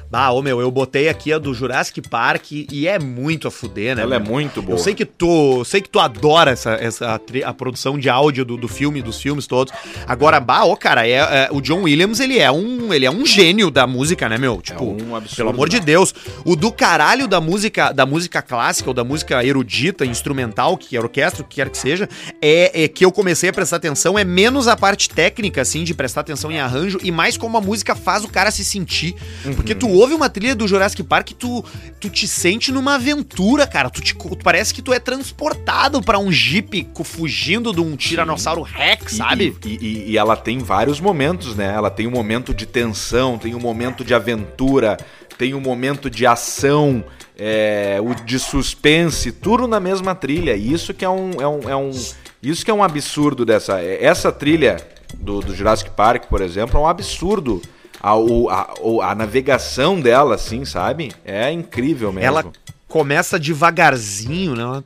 [0.09, 3.95] Bah, ô meu, eu botei aqui a do Jurassic Park e é muito a fuder,
[3.95, 4.03] né?
[4.03, 4.31] Ela é meu?
[4.31, 4.75] muito boa.
[4.75, 8.55] Eu sei que tu, sei que tu adora essa, essa a, produção de áudio do,
[8.55, 9.73] do filme, dos filmes todos.
[10.07, 13.25] Agora, bah, ô cara, é, é- o John Williams, ele é um, ele é um
[13.25, 14.61] gênio da música, né, meu?
[14.61, 15.85] Tipo, um absurdo, pelo amor de né?
[15.85, 20.95] Deus, o do caralho da música, da música clássica ou da música erudita, instrumental, que
[20.95, 22.07] é orquestra, o que quer que seja,
[22.41, 25.93] é, é que eu comecei a prestar atenção é menos a parte técnica assim de
[25.93, 29.15] prestar atenção em arranjo e mais como a música faz o cara se sentir.
[29.55, 31.63] Porque tu ouve uma trilha do Jurassic Park, tu
[31.99, 33.89] tu te sente numa aventura, cara.
[33.89, 38.61] Tu, te, tu parece que tu é transportado pra um jeep fugindo de um tiranossauro
[38.61, 39.55] Rex, sabe?
[39.65, 41.73] E, e- e ela tem vários momentos, né?
[41.73, 44.97] Ela tem um momento de tensão, tem um momento de aventura,
[45.37, 47.03] tem um momento de ação,
[47.37, 50.55] é, o de suspense, tudo na mesma trilha.
[50.55, 51.91] E isso que é um, é um, é um-
[52.43, 53.81] isso que é um absurdo dessa.
[53.81, 54.77] Essa trilha
[55.15, 57.61] do, do Jurassic Park, por exemplo, é um absurdo.
[58.01, 58.73] A, o- a,
[59.11, 61.11] a navegação dela, assim, sabe?
[61.25, 62.25] É incrível mesmo.
[62.27, 62.45] Ela
[62.87, 64.63] começa devagarzinho, né?
[64.63, 64.83] Ela-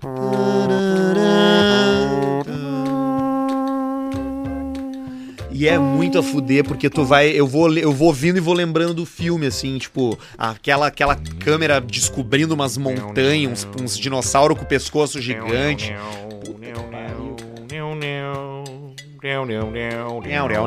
[5.53, 7.29] E é muito a fuder, porque tu vai.
[7.29, 11.79] Eu vou, eu vou ouvindo e vou lembrando do filme, assim, tipo, aquela, aquela câmera
[11.79, 15.93] descobrindo umas montanhas, uns, uns dinossauros com o pescoço gigante.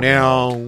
[0.00, 0.66] Nhão.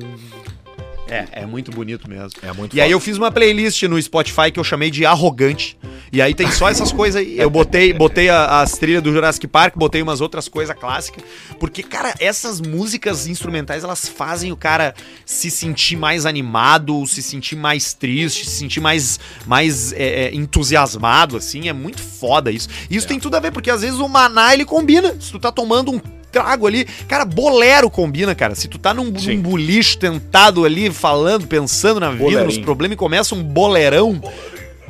[1.08, 2.30] É, é muito bonito mesmo.
[2.42, 2.94] É muito E aí foda.
[2.94, 5.78] eu fiz uma playlist no Spotify que eu chamei de Arrogante.
[6.12, 7.38] E aí tem só essas coisas aí.
[7.38, 11.22] Eu botei, botei a- as trilhas do Jurassic Park, botei umas outras coisas clássicas.
[11.60, 14.94] Porque, cara, essas músicas instrumentais, elas fazem o cara
[15.24, 21.36] se sentir mais animado, se sentir mais triste, se sentir mais, mais é, é, entusiasmado,
[21.36, 21.68] assim.
[21.68, 22.68] É muito foda isso.
[22.90, 25.14] E isso tem tudo a ver, porque às vezes o maná, ele combina.
[25.20, 26.00] Se tu tá tomando um
[26.32, 26.84] trago ali.
[27.08, 28.54] Cara, bolero combina, cara.
[28.54, 32.64] Se tu tá num, num bulicho tentado ali, falando, pensando na vida, nos Bolerinho.
[32.64, 34.20] problemas e começa um boleirão.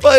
[0.01, 0.09] Pô,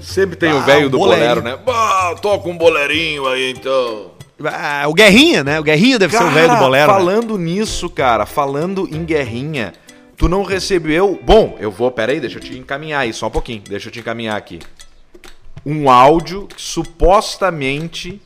[0.00, 1.28] Sempre tem Ah, o velho do bolerinho.
[1.36, 1.62] bolero, né?
[1.64, 4.10] Bah, toca um boleirinho aí então.
[4.44, 5.60] ah, o Guerrinha, né?
[5.60, 6.90] O Guerrinha deve ser o velho do bolero.
[6.92, 6.98] né?
[6.98, 9.72] falando nisso, cara, falando em guerrinha,
[10.16, 11.20] tu não recebeu...
[11.22, 11.90] Bom, eu vou...
[11.92, 13.62] Pera aí, deixa eu te encaminhar aí, só um pouquinho.
[13.68, 14.58] Deixa eu te encaminhar aqui.
[15.64, 18.20] Um áudio que supostamente...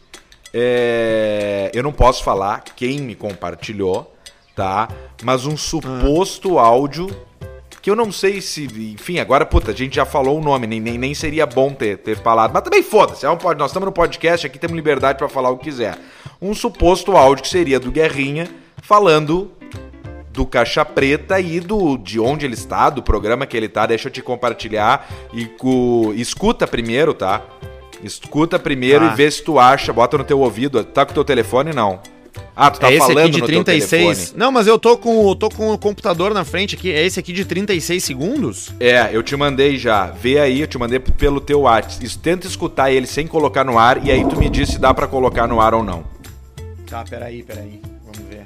[0.59, 4.13] é, Eu não posso falar quem me compartilhou,
[4.55, 4.89] tá?
[5.23, 7.09] Mas um suposto áudio
[7.83, 8.65] que eu não sei se...
[8.95, 11.99] Enfim, agora, puta, a gente já falou o nome, nem, nem, nem seria bom ter,
[11.99, 12.53] ter falado.
[12.53, 15.51] Mas também foda-se, é um pod- nós estamos no podcast, aqui temos liberdade pra falar
[15.51, 15.97] o que quiser.
[16.43, 18.49] Um suposto áudio que seria do Guerrinha
[18.83, 19.53] falando
[20.33, 23.87] do Caixa Preta e do de onde ele está, do programa que ele tá.
[23.87, 27.41] Deixa eu te compartilhar e co- escuta primeiro, tá?
[28.07, 29.13] Escuta primeiro Tá.
[29.13, 30.83] e vê se tu acha, bota no teu ouvido.
[30.85, 32.01] Tá com o teu telefone não?
[32.55, 34.17] Ah, tu tá é esse falando aqui de no teu 36.
[34.19, 34.39] telefone.
[34.39, 36.91] Não, mas eu tô com, eu tô com o computador na frente aqui.
[36.93, 38.73] É esse aqui de 36 segundos?
[38.81, 40.07] É, eu te mandei já.
[40.07, 42.05] Vê aí, eu te mandei pelo teu WhatsApp.
[42.05, 44.93] Isso, Tenta escutar ele sem colocar no ar e aí tu me diz se dá
[44.95, 46.05] pra colocar no ar ou não.
[46.89, 47.81] Tá, peraí, peraí.
[48.05, 48.43] Vamos ver.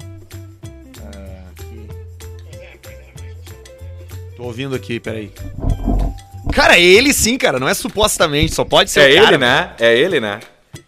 [1.04, 1.88] Ah, aqui.
[4.36, 5.32] Tô ouvindo aqui, peraí.
[6.52, 7.58] Cara, é ele sim, cara.
[7.58, 9.28] Não é supostamente, só pode ser É o cara.
[9.34, 9.70] ele, né?
[9.78, 10.40] É ele, né?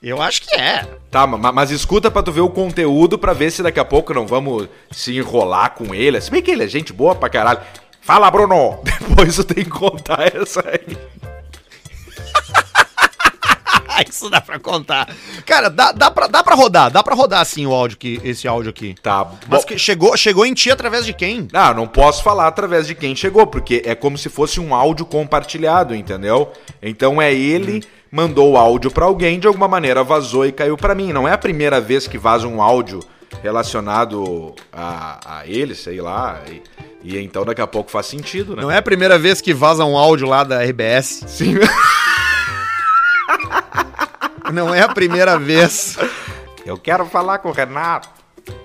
[0.02, 0.86] Eu acho que é.
[1.10, 4.14] Tá, ma- mas escuta pra tu ver o conteúdo pra ver se daqui a pouco
[4.14, 6.20] não vamos se enrolar com ele.
[6.20, 7.60] Se bem que ele é gente boa pra caralho.
[8.00, 8.80] Fala, Bruno!
[9.08, 10.96] Depois tu tem que contar essa aí.
[14.08, 15.08] Isso dá pra contar.
[15.44, 16.90] Cara, dá, dá, pra, dá pra rodar.
[16.90, 18.94] Dá pra rodar sim o áudio aqui, esse áudio aqui.
[19.02, 19.30] Tá.
[19.48, 21.48] Mas que chegou, chegou em ti através de quem?
[21.52, 25.06] Ah, não posso falar através de quem chegou, porque é como se fosse um áudio
[25.06, 26.52] compartilhado, entendeu?
[26.82, 30.94] Então é ele mandou o áudio pra alguém, de alguma maneira vazou e caiu pra
[30.94, 31.12] mim.
[31.12, 33.00] Não é a primeira vez que vaza um áudio
[33.42, 36.40] relacionado a, a ele, sei lá.
[36.48, 36.62] E,
[37.02, 38.62] e então daqui a pouco faz sentido, né?
[38.62, 41.24] Não é a primeira vez que vaza um áudio lá da RBS.
[41.26, 41.54] Sim.
[44.52, 45.96] Não é a primeira vez.
[46.64, 48.08] Eu quero falar com o Renato.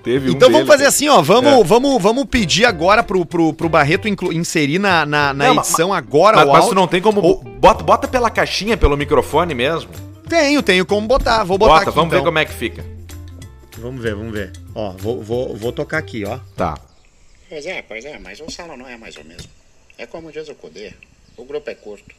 [0.02, 0.68] Teve um Então vamos deles.
[0.68, 1.22] fazer assim, ó.
[1.22, 1.64] Vamos, É.
[1.64, 5.92] vamos, vamos pedir agora pro, pro, pro Barreto inserir na, na, na Não, mas- edição
[5.94, 6.74] agora Mas, o mas tu áudio.
[6.74, 7.20] não tem como.
[7.60, 9.90] Bota, bota pela caixinha, pelo microfone mesmo.
[10.28, 11.44] Tenho, tenho como botar.
[11.44, 12.24] Vou botar Bota, aqui, vamos ver então.
[12.26, 12.84] como é que fica.
[13.78, 14.52] Vamos ver, vamos ver.
[14.74, 16.38] Ó, vou, vou, vou tocar aqui, ó.
[16.56, 16.76] Tá.
[17.48, 19.48] Pois é, pois é, mas o salão não é mais o mesmo.
[19.96, 20.92] É como diz o Cudê,
[21.36, 22.14] o grupo é curto.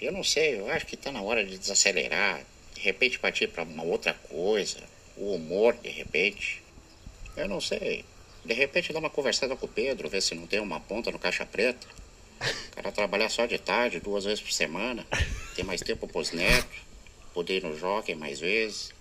[0.00, 2.40] Eu não sei, eu acho que tá na hora de desacelerar,
[2.76, 4.78] de repente partir pra uma outra coisa,
[5.16, 6.62] o humor, de repente.
[7.34, 8.04] Eu não sei.
[8.44, 11.18] De repente dar uma conversada com o Pedro, ver se não tem uma ponta no
[11.18, 11.86] caixa preta.
[12.38, 15.06] O cara trabalhar só de tarde, duas vezes por semana,
[15.54, 16.78] ter mais tempo pros netos,
[17.32, 18.92] poder ir no jockey mais vezes,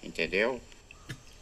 [0.00, 0.60] entendeu?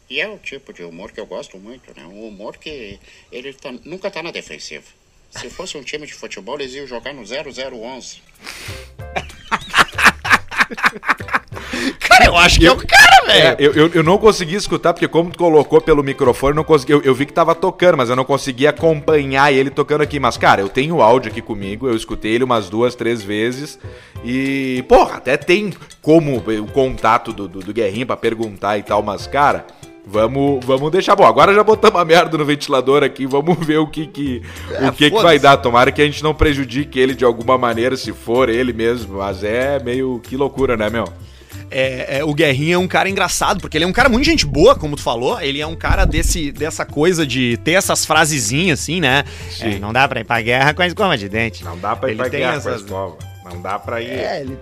[0.08, 2.06] E é o tipo de humor que eu gosto muito, né?
[2.06, 2.98] Um humor que
[3.30, 4.86] ele tá- nunca tá na defensiva.
[5.30, 8.22] Se fosse um time de futebol, eles iam jogar no 0011.
[12.18, 13.56] Cara, eu acho que é o cara, É, velho.
[13.58, 16.92] eu, eu, eu não consegui escutar, porque como tu colocou pelo microfone, eu não consegui,
[16.92, 20.18] eu, eu vi que tava tocando, mas eu não consegui acompanhar ele tocando aqui.
[20.18, 23.78] Mas, cara, eu tenho o áudio aqui comigo, eu escutei ele umas duas, três vezes.
[24.24, 29.02] E, porra, até tem como o contato do, do, do Guerrinha pra perguntar e tal,
[29.02, 29.66] mas, cara.
[30.08, 31.16] Vamos, vamos deixar.
[31.16, 33.26] Bom, agora já botamos a merda no ventilador aqui.
[33.26, 34.40] Vamos ver o que que,
[34.80, 35.56] É, o que, que vai dar.
[35.56, 39.18] Tomara que a gente não prejudique ele de alguma maneira, se for ele mesmo.
[39.18, 41.06] Mas é meio que loucura, né, meu?
[41.70, 44.46] É, é, o Guerrinha é um cara engraçado, porque ele é um cara muito gente
[44.46, 45.40] boa, como tu falou.
[45.40, 49.24] Ele é um cara desse, dessa coisa de ter essas frasezinhas assim, né?
[49.50, 49.74] Sim.
[49.74, 51.64] É, não dá pra ir pra guerra com a escova de dente.
[51.64, 53.16] Não dá pra ir Ele pra guerra essas- com a escova.
[53.50, 54.10] Não dá pra ir.
[54.10, 54.58] É, ele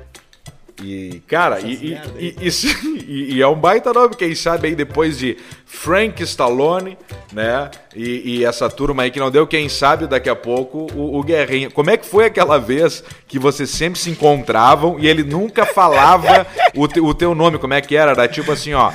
[0.82, 2.48] E, cara, e, e-
[3.06, 6.98] e- e é um baita nome, quem sabe aí depois de Frank Stallone,
[7.32, 7.70] né?
[7.94, 11.22] E, e essa turma aí que não deu, quem sabe daqui a pouco o, o
[11.22, 11.70] Guerrinha.
[11.70, 16.46] Como é que foi aquela vez que vocês sempre se encontravam e ele nunca falava
[16.74, 17.58] o, te- o teu nome?
[17.58, 18.10] Como é que era?
[18.10, 18.92] Era tipo assim, ó.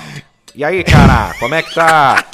[0.53, 2.25] E aí, cara, como é que tá?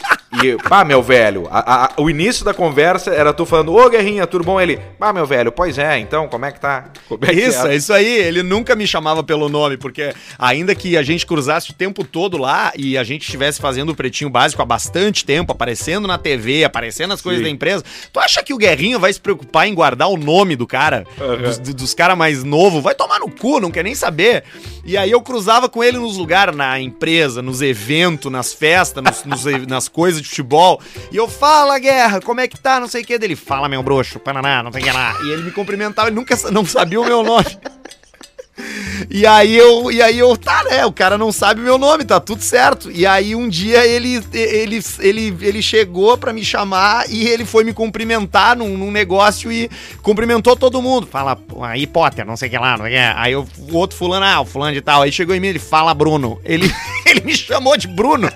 [0.44, 4.26] E, pá, meu velho, a- a- o início da conversa era tu falando, ô Guerrinha,
[4.28, 4.60] tudo bom?
[4.60, 6.86] Ele, pá, meu velho, pois é, então, como é que tá?
[7.22, 7.74] É que Isso, é?
[7.74, 8.06] é isso aí.
[8.18, 12.38] Ele nunca me chamava pelo nome, porque ainda que a gente cruzasse o tempo todo
[12.38, 16.64] lá e a gente estivesse fazendo o pretinho básico há bastante tempo, aparecendo na TV,
[16.64, 17.46] aparecendo nas coisas Sim.
[17.46, 20.68] da empresa, tu acha que o Guerrinho vai se preocupar em guardar o nome do
[20.68, 21.38] cara, Aham.
[21.38, 22.84] dos, dos caras mais novos?
[22.84, 24.44] Vai tomar no cu, não quer nem saber.
[24.84, 29.24] E aí eu cruzava com ele nos lugares, na empresa, nos eventos, nas festas, nos-
[29.46, 30.82] nos nas coisas de futebol.
[31.12, 32.80] E eu, fala, Guerra, como é que tá?
[32.80, 33.36] Não sei o que dele.
[33.36, 35.16] Fala, meu bruxo, pananá, não o que lá.
[35.24, 37.58] E ele me cumprimentava, ele nunca não sabia o meu nome.
[39.10, 40.86] E aí eu, e aí eu, tá, né?
[40.86, 42.92] O cara não sabe meu nome, tá tudo certo.
[42.92, 47.64] E aí um dia ele ele ele, ele chegou pra me chamar e ele foi
[47.64, 49.70] me cumprimentar num, num negócio e
[50.02, 51.08] cumprimentou todo mundo.
[51.08, 53.14] Fala, "Pô, aí Potter, não sei o que lá, não sei o que.
[53.18, 55.02] Aí o outro fulano, ah, o fulano de tal.
[55.02, 56.40] Aí chegou em mim, ele fala Bruno.
[56.44, 56.72] Ele
[57.06, 58.30] ele me chamou de Bruno.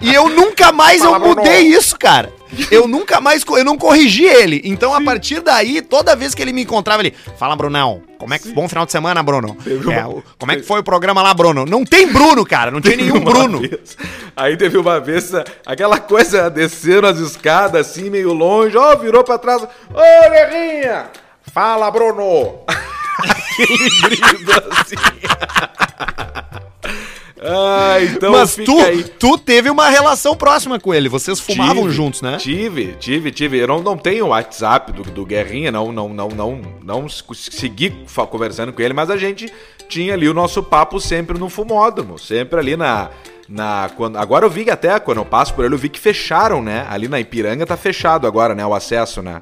[0.00, 2.32] E eu nunca mais eu mudei isso, cara.
[2.70, 4.60] Eu nunca mais, eu não corrigi ele.
[4.64, 8.38] Então, a partir daí, toda vez que ele me encontrava, ele, fala, Brunão, como é
[8.38, 9.56] que, bom final de semana, Bruno?
[9.80, 11.64] Teve É, uma- como é que foi o programa lá, Bruno?
[11.64, 13.60] Não tem Bruno, cara, não tem nenhum Bruno.
[13.60, 13.96] vez.
[14.36, 15.32] Aí teve uma vez,
[15.66, 19.62] aquela coisa descendo as escadas assim, meio longe, ó, virou pra trás.
[19.62, 21.06] Ô, Guerrinha!
[21.52, 22.60] Fala, Bruno!
[23.18, 24.96] Aquele grito assim.
[27.40, 29.04] ah, então Mas tu, aí.
[29.04, 32.36] tu teve uma relação próxima com ele, vocês fumavam Tive, juntos, né?
[32.36, 33.58] Tive, tive, tive.
[33.58, 37.94] Eu não, não tenho o WhatsApp do, do Guerrinha, não, não, não, não, não segui
[38.30, 39.52] conversando com ele, mas a gente
[39.88, 43.10] tinha ali o nosso papo sempre no Fumódromo, sempre ali na.
[43.48, 45.98] Na, quando, agora eu vi que até, quando eu passo por ele, eu vi que
[45.98, 46.86] fecharam, né?
[46.90, 48.66] Ali na Ipiranga tá fechado agora, né?
[48.66, 49.40] O acesso, né?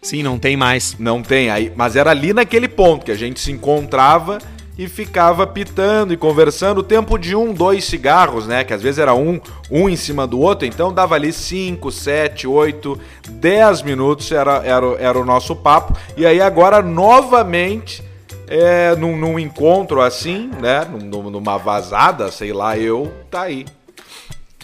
[0.00, 0.96] Sim, não tem mais.
[0.96, 4.38] Não tem aí, mas era ali naquele ponto que a gente se encontrava
[4.78, 8.62] e ficava pitando e conversando o tempo de um, dois cigarros, né?
[8.64, 12.46] Que às vezes era um, um em cima do outro, então dava ali cinco, sete,
[12.46, 12.98] oito,
[13.28, 15.96] dez minutos era, era, era o nosso papo.
[16.16, 18.02] E aí agora novamente
[18.46, 20.84] é, num, num encontro assim, né?
[20.84, 23.66] Num- numa vazada, sei lá, eu tá aí.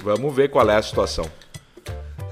[0.03, 1.25] Vamos ver qual é a situação.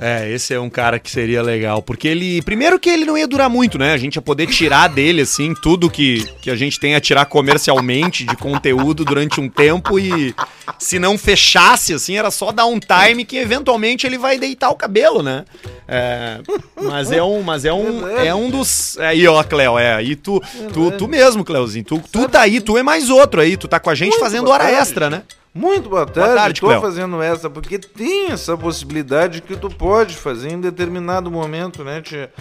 [0.01, 3.28] É, esse é um cara que seria legal, porque ele, primeiro que ele não ia
[3.28, 3.92] durar muito, né?
[3.92, 7.26] A gente ia poder tirar dele, assim, tudo que, que a gente tem a tirar
[7.26, 10.34] comercialmente de conteúdo durante um tempo e
[10.78, 14.74] se não fechasse, assim, era só dar um time que eventualmente ele vai deitar o
[14.74, 15.44] cabelo, né?
[15.86, 16.38] É,
[16.80, 18.96] mas é um, mas é um, é um dos...
[19.01, 20.40] Aí, ó, Cleo, é, aí tu,
[20.72, 23.78] tu, tu mesmo, Cleozinho, tu, tu tá aí, tu é mais outro aí, tu tá
[23.78, 25.24] com a gente fazendo hora extra, né?
[25.55, 26.80] Muito boa tarde, Cléo.
[26.80, 32.32] fazendo essa, porque tem essa possibilidade que tu pode fazer em determinado momento, né, tia?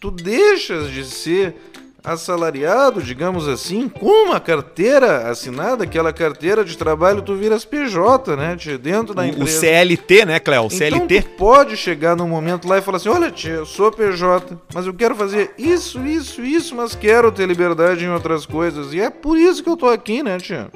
[0.00, 1.54] Tu deixas de ser
[2.02, 8.56] assalariado, digamos assim, com uma carteira assinada, aquela carteira de trabalho, tu viras PJ, né,
[8.56, 8.78] tia?
[8.78, 9.60] Dentro da O, o empresa.
[9.60, 10.62] CLT, né, Cléo?
[10.62, 11.22] O Então CLT.
[11.22, 14.86] tu pode chegar num momento lá e falar assim, olha tia, eu sou PJ, mas
[14.86, 18.92] eu quero fazer isso, isso, isso, mas quero ter liberdade em outras coisas.
[18.92, 20.68] E é por isso que eu tô aqui, né, tia?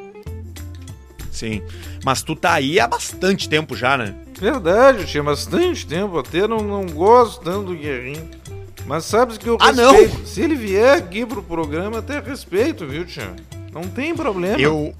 [1.40, 1.62] Sim.
[2.04, 4.14] Mas tu tá aí há bastante tempo já, né?
[4.38, 8.28] Verdade, eu tinha bastante tempo, até não, não gosto tanto do Guerrinho.
[8.86, 9.92] Mas sabes que eu Ah, não?
[9.92, 10.28] respeito.
[10.28, 13.34] Se ele vier aqui pro programa, até respeito, viu, tia?
[13.72, 14.58] Não tem problema.
[14.60, 14.92] Eu.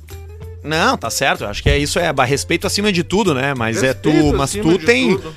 [0.65, 1.45] Não, tá certo.
[1.45, 3.53] Acho que é isso, é respeito acima de tudo, né?
[3.55, 4.11] Mas é tu.
[4.11, 5.17] Respeito Mas tu tem.
[5.17, 5.35] tudo.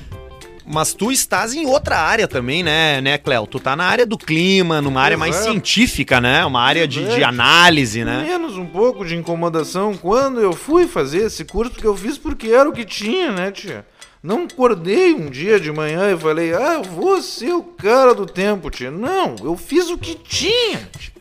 [0.66, 3.46] Mas tu estás em outra área também, né, né, Cléo?
[3.46, 5.50] Tu tá na área do clima, numa área mais Exato.
[5.50, 6.44] científica, né?
[6.44, 8.24] Uma área de, de análise, né?
[8.26, 12.48] Menos um pouco de incomodação quando eu fui fazer esse curso que eu fiz porque
[12.48, 13.86] era o que tinha, né, tia?
[14.22, 18.24] Não acordei um dia de manhã e falei, ah, eu vou ser o cara do
[18.24, 18.90] tempo, tia.
[18.90, 20.88] Não, eu fiz o que tinha.
[20.98, 21.12] tia.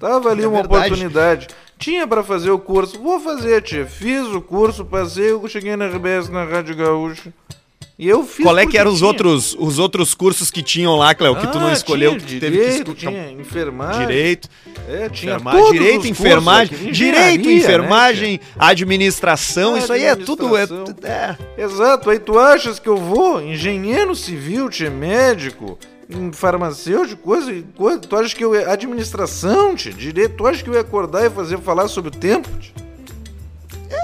[0.00, 0.86] Tava ali É uma verdade.
[0.86, 1.46] oportunidade.
[1.78, 3.86] Tinha pra fazer o curso, vou fazer, tia.
[3.86, 7.32] Fiz o curso, passei, eu cheguei na RBS, na Rádio Gaúcha.
[7.98, 11.12] E eu fiz Qual é que eram os outros, os outros cursos que tinham lá,
[11.16, 13.10] Cléo, que tu não Ah, escolheu, tinha que tu teve que direito, escutar?
[13.10, 14.06] tinha enfermagem.
[14.06, 14.48] Direito,
[14.88, 20.14] É, tinha enferma- todos direito, enfermagem, aqui, direito, engenharia, né, enfermagem, administração, isso aí é
[20.14, 20.96] tudo é, Administração.
[21.56, 25.76] é, Exato, aí tu achas que eu vou, engenheiro civil, tia, médico,
[26.08, 30.70] em farmacêutico, coisa, coisa, tu acha que eu ia, administração, tia, direito, tu acha que
[30.70, 32.72] eu ia acordar e fazer falar sobre o tempo, tia?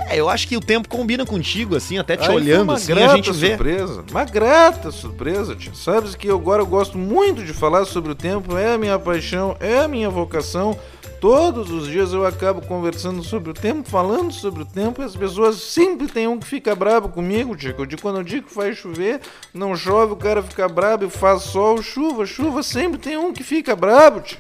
[0.09, 2.93] É, eu acho que o tempo combina contigo assim, até te Aí olhando uma assim,
[2.93, 3.49] a gente vê.
[3.51, 5.73] surpresa, uma grata surpresa, tia.
[5.75, 9.57] Sabes que agora eu gosto muito de falar sobre o tempo, é a minha paixão,
[9.61, 10.79] é a minha vocação.
[11.21, 15.17] Todos os dias eu acabo conversando sobre o tempo, falando sobre o tempo, e as
[15.17, 17.75] pessoas sempre tem um que fica brabo comigo, tia.
[17.79, 19.21] Eu digo, quando eu digo que vai chover,
[19.53, 23.43] não chove, o cara fica brabo e faz sol, chuva, chuva, sempre tem um que
[23.43, 24.39] fica brabo, tia.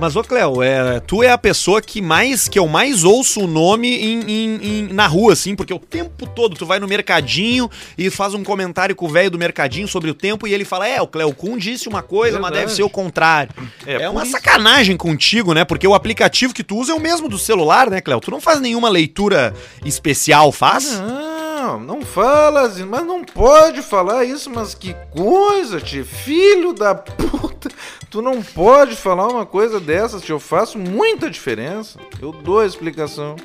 [0.00, 3.46] Mas, ô Cléo, é, tu é a pessoa que mais que eu mais ouço o
[3.46, 7.70] nome em, em- em- na rua, assim, porque o tempo todo tu vai no mercadinho
[7.96, 10.88] e faz um comentário com o velho do mercadinho sobre o tempo e ele fala:
[10.88, 12.64] É, o Cléo Kuhn disse uma coisa, mas Verdade.
[12.66, 13.52] deve ser o contrário.
[13.86, 14.32] É, É, uma isso.
[14.32, 15.64] sacanagem contigo, né?
[15.64, 18.18] Porque o aplicativo que tu usa é o mesmo do celular, né, Cléo?
[18.20, 19.54] Tu não faz nenhuma leitura
[19.84, 20.98] especial, faz?
[20.98, 21.41] Não,
[21.78, 27.70] não fala assim, mas não pode falar isso, mas que coisa, tio, filho da puta.
[28.10, 31.98] Tu não pode falar uma coisa dessas, tio, eu faço muita diferença.
[32.20, 33.36] Eu dou a explicação.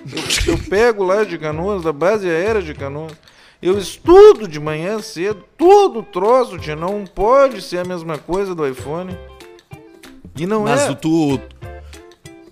[0.45, 3.13] Eu, eu pego lá de Canoas, da base aérea de Canoas.
[3.61, 8.67] Eu estudo de manhã cedo, todo troço, tio, não pode ser a mesma coisa do
[8.67, 9.17] iPhone.
[10.37, 10.91] E não Mas é.
[10.91, 11.41] o tu.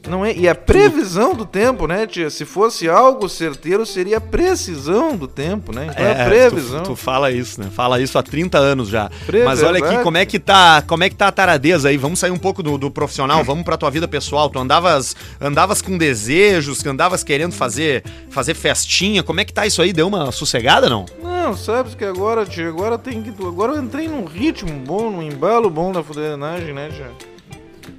[0.07, 2.29] Não é, e a previsão do tempo, né, tia?
[2.29, 5.87] Se fosse algo certeiro, seria a precisão do tempo, né?
[5.91, 6.83] Então é, a previsão.
[6.83, 7.69] Tu, tu fala isso, né?
[7.71, 9.09] Fala isso há 30 anos já.
[9.43, 11.97] Mas olha aqui, como é que tá, como é que tá a taradeza aí?
[11.97, 14.49] Vamos sair um pouco do, do profissional, vamos pra tua vida pessoal.
[14.49, 19.23] Tu andavas, andavas com desejos, andavas querendo fazer, fazer festinha.
[19.23, 19.91] Como é que tá isso aí?
[19.91, 21.05] Deu uma sossegada, não?
[21.21, 23.29] Não, sabes que agora, tia, agora tem que.
[23.29, 27.11] Agora eu entrei num ritmo bom, num embalo bom da fuderenagem, né, tia?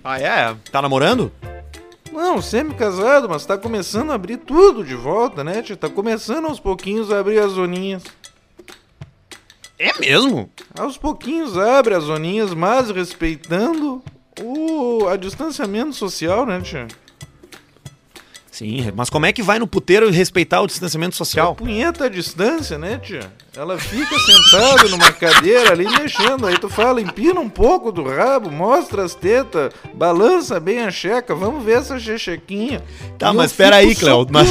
[0.03, 0.55] Ah, é?
[0.71, 1.33] Tá namorando?
[2.17, 5.77] Não, sempre casado, mas tá começando a abrir tudo de volta, né, tia?
[5.77, 8.05] Tá começando aos pouquinhos a abrir as zoninhas.
[9.79, 10.51] É mesmo?
[10.79, 14.03] Aos pouquinhos abre as zoninhas, mas respeitando
[14.41, 16.89] o a distanciamento social, né, tia?
[18.57, 21.55] Sim, mas como é que vai no puteiro respeitar o distanciamento social?
[21.55, 23.31] punheta à distância, né, tia?
[23.55, 26.47] Ela fica sentada numa cadeira ali mexendo.
[26.47, 31.35] Aí tu fala, empina um pouco do rabo, mostra as tetas, balança bem a checa,
[31.35, 32.83] vamos ver essa chechequinha.
[33.19, 34.27] Tá, E mas espera aí, Cléo.
[34.31, 34.49] Mas...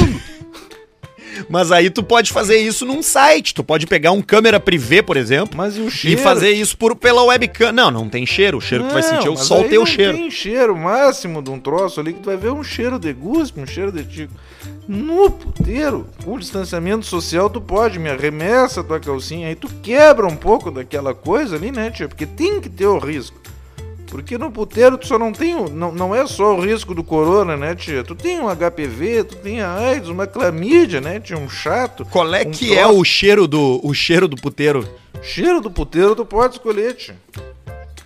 [1.48, 3.54] mas aí tu pode fazer isso num site.
[3.54, 6.20] Tu pode pegar um câmera privê, por exemplo, Mas e o e cheiro?
[6.22, 7.72] fazer isso por, pela webcam.
[7.72, 8.58] Não, não tem cheiro.
[8.58, 10.16] O cheiro que tu vai sentir é o sol aí teu não cheiro.
[10.16, 13.60] tem cheiro máximo de um troço ali que tu vai ver um cheiro de guspe,
[13.60, 14.32] um cheiro de tico.
[14.88, 20.26] No puteiro, com distanciamento social, tu pode, me arremessa a tua calcinha, aí tu quebra
[20.26, 22.08] um pouco daquela coisa ali, né, tia?
[22.08, 23.36] Porque tem que ter o risco.
[24.16, 25.54] Porque no puteiro tu só não tem.
[25.54, 28.02] o- Não, não é só o risco do corona, né, tia?
[28.02, 31.36] Tu tem um HPV, tu tem a AIDS, uma clamídia, né, tia?
[31.36, 32.06] Um chato.
[32.06, 32.98] Qual é um que é troço.
[32.98, 34.88] o cheiro do o cheiro do puteiro?
[35.20, 37.14] Cheiro do puteiro tu pode escolher, tia.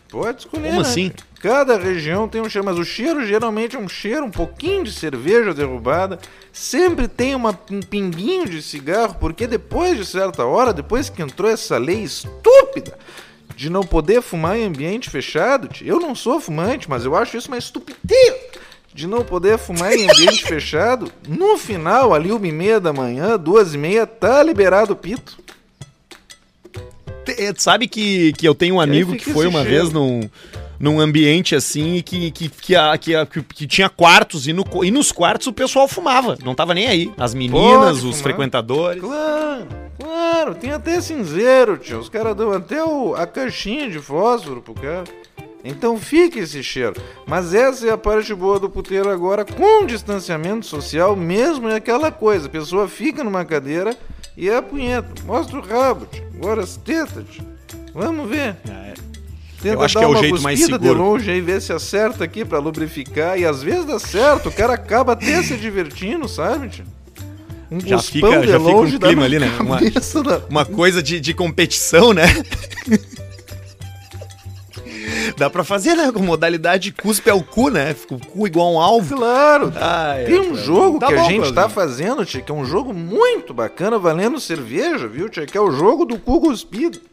[0.08, 0.64] Pode escolher.
[0.70, 1.10] Como né, assim?
[1.10, 1.24] tia?
[1.40, 4.92] Cada região tem um cheiro, mas o cheiro geralmente é um cheiro um pouquinho de
[4.92, 6.18] cerveja derrubada.
[6.52, 11.48] Sempre tem uma, um pinguinho de cigarro, porque depois de certa hora, depois que entrou
[11.48, 12.98] essa lei estúpida
[13.60, 17.36] de não poder fumar em ambiente fechado, tia, eu não sou fumante, mas eu acho
[17.36, 18.34] isso uma estupidez
[18.94, 23.38] de não poder fumar em ambiente fechado, no final, ali uma e meia da manhã,
[23.38, 25.36] duas e meia, tá liberado o pito.
[27.22, 29.76] Te- eh, Sabe que, que eu tenho um amigo que foi uma cheiro.
[29.82, 30.20] vez num,
[30.78, 34.54] num ambiente assim e que, que, que, a- que, a- que- que tinha quartos e,
[34.54, 36.38] no, e nos quartos o pessoal fumava.
[36.42, 37.12] Não tava nem aí.
[37.18, 38.22] As meninas, os fumar.
[38.22, 39.02] frequentadores.
[39.02, 39.66] Claro,
[40.00, 41.98] claro, tem até cinzeiro, tio.
[41.98, 45.04] Os caras dão até o- a caixinha de fósforo pro cara.
[45.62, 46.94] Então fica esse cheiro.
[47.26, 52.10] Mas essa é a parte boa do puteiro agora, com distanciamento social mesmo, é aquela
[52.10, 52.46] coisa.
[52.46, 53.94] A pessoa fica numa cadeira
[54.36, 55.08] e é a punheta.
[55.26, 56.24] Mostra o rabo, tio.
[56.36, 57.44] Agora as tetas, tio.
[57.92, 58.56] Vamos ver.
[59.60, 61.04] Tenta Eu acho dar que é o uma jeito mais cuspida de seguro.
[61.10, 63.38] longe aí, ver se acerta aqui pra lubrificar.
[63.38, 66.84] E às vezes dá certo, o cara acaba até se divertindo, sabe, tio?
[67.70, 69.48] Um Já fica- já fica um clima ali, né?
[69.60, 69.78] Uma-
[70.24, 72.24] da- Uma coisa de, de competição, né?
[75.36, 76.10] Dá pra fazer, né?
[76.12, 77.94] Com modalidade cuspe ao cu, né?
[77.94, 79.16] Fica o cu igual um alvo.
[79.16, 79.72] Claro.
[79.76, 82.54] Ah, é, Tem um jogo Tá que a bom, gente tá fazendo, tia, que é
[82.54, 85.46] um jogo muito bacana, valendo cerveja, viu, tia?
[85.46, 87.00] Que é o jogo do cu cuspido.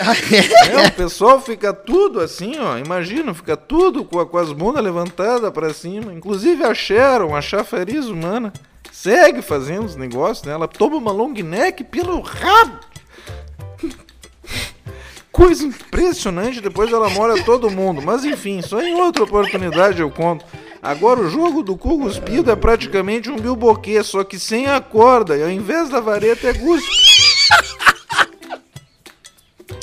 [0.00, 2.78] É, o pessoal fica tudo assim, ó.
[2.78, 6.12] Imagina, fica tudo com, a- com as bundas levantadas pra cima.
[6.14, 8.50] Inclusive a Sharon, a chafariz humana,
[8.90, 10.52] segue fazendo os negócios, né?
[10.52, 12.78] Ela toma uma long neck pelo rabo.
[15.32, 18.02] Coisa impressionante, depois ela molha todo mundo.
[18.02, 20.44] Mas enfim, só em outra oportunidade eu conto.
[20.82, 25.36] Agora o jogo do cu cuspido é praticamente um bilboquê, só que sem a corda.
[25.36, 26.90] E ao invés da vareta é guspe.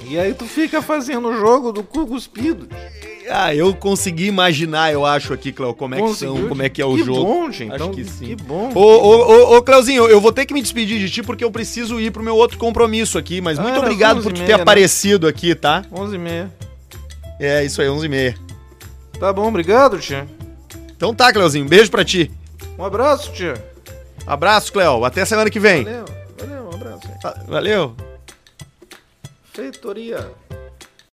[0.05, 2.67] E aí tu fica fazendo o jogo do cu cuspido.
[3.29, 6.49] Ah, eu consegui imaginar, eu acho, aqui, Cléo, como é que são, Conseguiu?
[6.49, 7.23] como é que é o que jogo.
[7.23, 8.25] Bom, tia, Acho então, que sim.
[8.27, 8.71] Que bom.
[8.73, 11.99] Ô, ô, ô, ô, eu vou ter que me despedir de ti porque eu preciso
[11.99, 14.61] ir pro meu outro compromisso aqui, mas Ah, muito obrigado por tu 11h30, ter né?
[14.61, 15.83] aparecido aqui, tá?
[15.91, 16.51] 11 e meia.
[17.39, 18.35] É, isso aí, 11h30.
[19.19, 20.27] Tá bom, obrigado, tia.
[20.95, 22.31] Então tá, Cleuzinho, um beijo pra ti.
[22.77, 23.53] Um abraço, tia.
[24.25, 25.83] Abraço, Cleo, até semana que vem.
[25.83, 26.05] Valeu,
[26.39, 27.07] valeu, um abraço.
[27.23, 27.95] Ah, Valeu.
[29.53, 30.31] Feitoria.